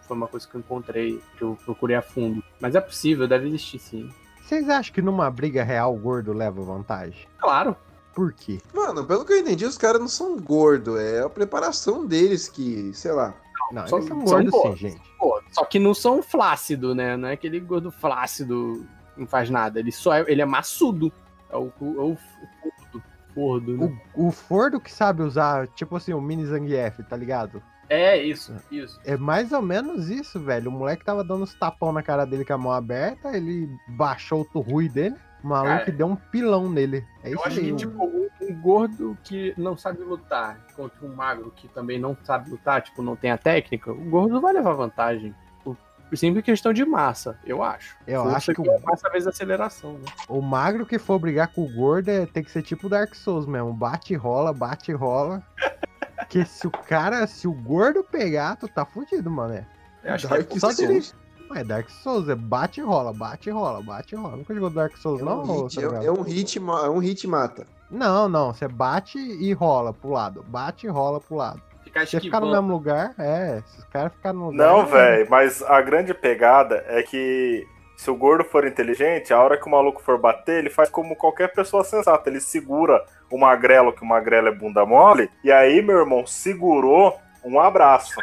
[0.01, 2.43] Foi uma coisa que eu encontrei, que eu procurei a fundo.
[2.59, 4.09] Mas é possível, deve existir sim.
[4.41, 7.27] Vocês acham que numa briga real o gordo leva vantagem?
[7.37, 7.75] Claro.
[8.17, 8.59] Por quê?
[8.73, 10.99] Mano, pelo que eu entendi, os caras não são gordos.
[10.99, 13.35] É a preparação deles que, sei lá.
[13.71, 15.01] Não, São- eles são são gordos sim, gente.
[15.19, 17.15] Pô, só que não são flácido, né?
[17.15, 18.83] Não é aquele gordo flácido,
[19.15, 19.79] não faz nada.
[19.79, 21.13] Ele só é, ele é maçudo.
[21.47, 23.03] É o, o, é o fordo,
[23.35, 23.99] fordo, né?
[24.15, 27.61] O, o Fordo que sabe usar, tipo assim, o mini Zangief, tá ligado?
[27.87, 28.99] É isso, isso.
[29.05, 30.69] É mais ou menos isso, velho.
[30.71, 34.41] O moleque tava dando uns tapão na cara dele com a mão aberta, ele baixou
[34.41, 35.15] o turrui dele,
[35.47, 37.05] o maluco Cara, deu um pilão nele.
[37.23, 37.65] É Eu isso acho aí.
[37.71, 42.15] que, tipo, um, um gordo que não sabe lutar contra um magro que também não
[42.23, 45.33] sabe lutar, tipo, não tem a técnica, o gordo vai levar vantagem.
[45.63, 45.75] Por
[46.09, 47.97] por simples questão de massa, eu acho.
[48.07, 50.05] Eu Força acho que que o- é massa vezes aceleração, né?
[50.29, 53.45] O magro que for brigar com o gordo é, tem que ser tipo Dark Souls
[53.45, 53.73] mesmo.
[53.73, 55.43] Bate e rola, bate e rola.
[56.17, 59.65] Porque se o cara, se o gordo pegar, tu tá fudido, mano.
[60.03, 60.77] Eu acho Dark que é Só Souls.
[60.77, 61.05] dele,
[61.49, 64.35] Mas Dark Souls é bate e rola, bate e rola, bate e rola.
[64.37, 65.43] Nunca jogou Dark Souls, É não?
[65.43, 67.65] um, ô, hit, é, é um hit, é um hit e mata.
[67.89, 68.53] Não, não.
[68.53, 70.43] Você bate e rola pro lado.
[70.47, 71.61] Bate e rola pro lado.
[71.83, 73.61] Ficar Você ficar no mesmo lugar, é.
[73.65, 74.67] Se os caras ficarem no lugar.
[74.67, 79.41] Não, é, velho, mas a grande pegada é que se o gordo for inteligente, a
[79.41, 82.29] hora que o maluco for bater, ele faz como qualquer pessoa sensata.
[82.29, 87.17] Ele segura o magrelo, que o magrelo é bunda mole, e aí, meu irmão, segurou
[87.43, 88.15] um abraço.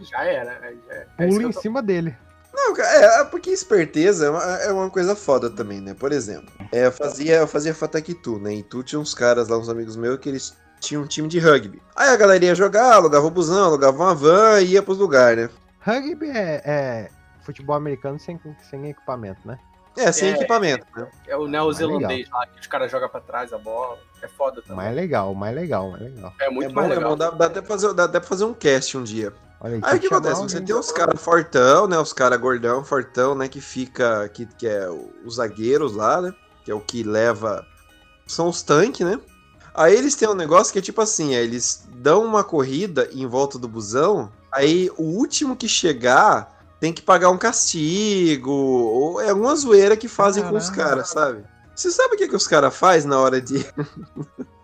[0.00, 0.44] Já era.
[0.60, 1.06] Já era.
[1.18, 2.16] É Pula que em tô- cima dele.
[2.60, 5.94] Não, cara, é, é porque esperteza é uma, é uma coisa foda também, né?
[5.94, 8.52] Por exemplo, é, eu fazia, eu fazia Fatakitu, né?
[8.52, 11.38] Em Tu tinha uns caras lá, uns amigos meus, que eles tinham um time de
[11.38, 11.80] rugby.
[11.94, 15.48] Aí a galera ia jogar, alugava o busão, alugava uma van e ia pros lugares,
[15.48, 15.54] né?
[15.80, 17.10] Rugby é, é
[17.42, 18.38] futebol americano sem,
[18.68, 19.58] sem equipamento, né?
[19.96, 20.32] É, sem É.
[20.32, 21.08] equipamento, né?
[21.26, 23.98] É o neozelandês lá, que os caras jogam pra trás a bola.
[24.20, 24.76] É foda também.
[24.76, 26.32] Mais legal, mais legal, mais legal.
[26.40, 27.10] É muito é bom, mais é legal.
[27.10, 29.32] bom, dá, dá até fazer, dá até pra fazer um cast um dia.
[29.60, 30.40] Olha aí, Aí o que chamar acontece?
[30.42, 30.48] alguém.
[30.48, 31.98] Você tem os caras fortão, né?
[31.98, 33.48] Os caras gordão, fortão, né?
[33.48, 34.28] Que fica.
[34.28, 34.88] Que, que é
[35.24, 36.34] os zagueiros lá, né?
[36.64, 37.66] Que é o que leva.
[38.26, 39.18] São os tanques, né?
[39.74, 43.26] Aí eles têm um negócio que é tipo assim: é, eles dão uma corrida em
[43.26, 44.30] volta do busão.
[44.52, 48.50] Aí o último que chegar tem que pagar um castigo.
[48.50, 50.88] Ou é alguma zoeira que fazem com os Caramba.
[50.90, 51.44] caras, sabe?
[51.74, 53.66] Você sabe o que, que os caras fazem na hora de.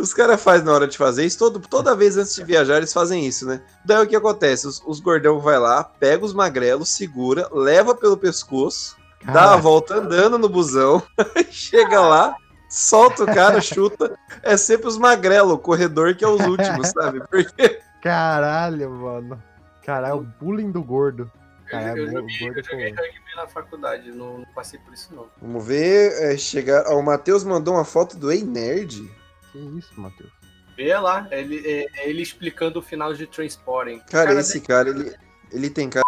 [0.00, 2.92] Os caras fazem na hora de fazer isso, todo, toda vez antes de viajar eles
[2.92, 3.60] fazem isso, né?
[3.84, 4.66] Daí o que acontece?
[4.66, 9.96] Os, os gordão vai lá, pega os magrelos, segura, leva pelo pescoço, dá a volta
[9.96, 11.02] andando no busão,
[11.50, 12.34] chega lá,
[12.68, 14.18] solta o cara, chuta.
[14.42, 17.20] É sempre os magrelos, o corredor que é os últimos, sabe?
[17.28, 19.42] Porque Caralho, mano.
[19.84, 21.30] Caralho, o bullying do gordo.
[21.66, 24.92] Eu, Caralho, eu o joguei, gordo eu joguei rugby na faculdade, não, não passei por
[24.92, 25.26] isso não.
[25.40, 26.84] Vamos ver, é, chegar.
[26.86, 29.10] Ó, o Matheus mandou uma foto do Ei Nerd.
[29.52, 30.30] Que isso, Matheus?
[30.76, 33.98] Vê lá, ele, é- ele explicando o final de Transporting.
[34.10, 35.14] Cara, esse cara, ele,
[35.50, 36.04] ele tem cara.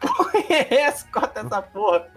[0.48, 1.06] é essa?
[1.08, 2.08] Corta essa porra.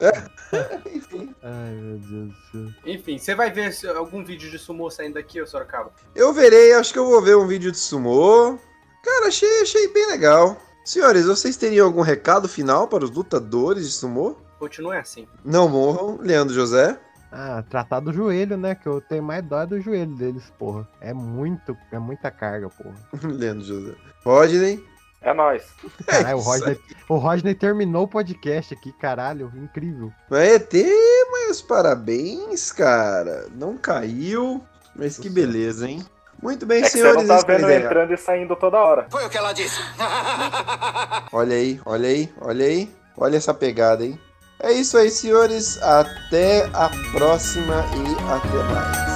[0.94, 1.34] Enfim.
[1.42, 2.74] Ai, meu Deus do céu.
[2.86, 5.92] Enfim, você vai ver algum vídeo de sumô saindo daqui, ô Sorocaba?
[6.14, 8.58] Eu verei, acho que eu vou ver um vídeo de sumô.
[9.04, 10.56] Cara, achei, achei bem legal.
[10.84, 14.36] Senhores, vocês teriam algum recado final para os lutadores de sumô?
[14.58, 15.26] Continue assim.
[15.44, 16.98] Não morram, Leandro José.
[17.32, 18.74] Ah, tratar do joelho, né?
[18.74, 20.86] Que eu tenho mais dó do joelho deles, porra.
[21.00, 22.94] É muito, é muita carga, porra.
[23.22, 23.94] Leandro José.
[24.24, 24.84] Rodney.
[25.22, 25.64] É nóis.
[26.06, 30.10] Caralho, o isso Rodney, o Rodney terminou o podcast aqui, caralho, incrível.
[30.28, 30.90] Vai ter,
[31.30, 33.46] mas parabéns, cara.
[33.54, 34.64] Não caiu,
[34.96, 36.02] mas que beleza, hein?
[36.42, 37.28] Muito bem, É que você senhores.
[37.28, 39.06] não tá vendo entrando e saindo toda hora.
[39.10, 39.78] Foi o que ela disse.
[41.32, 42.90] Olha aí, olha aí, olha aí.
[43.16, 44.18] Olha essa pegada, hein?
[44.62, 45.80] É isso aí, senhores.
[45.82, 49.09] Até a próxima e até mais.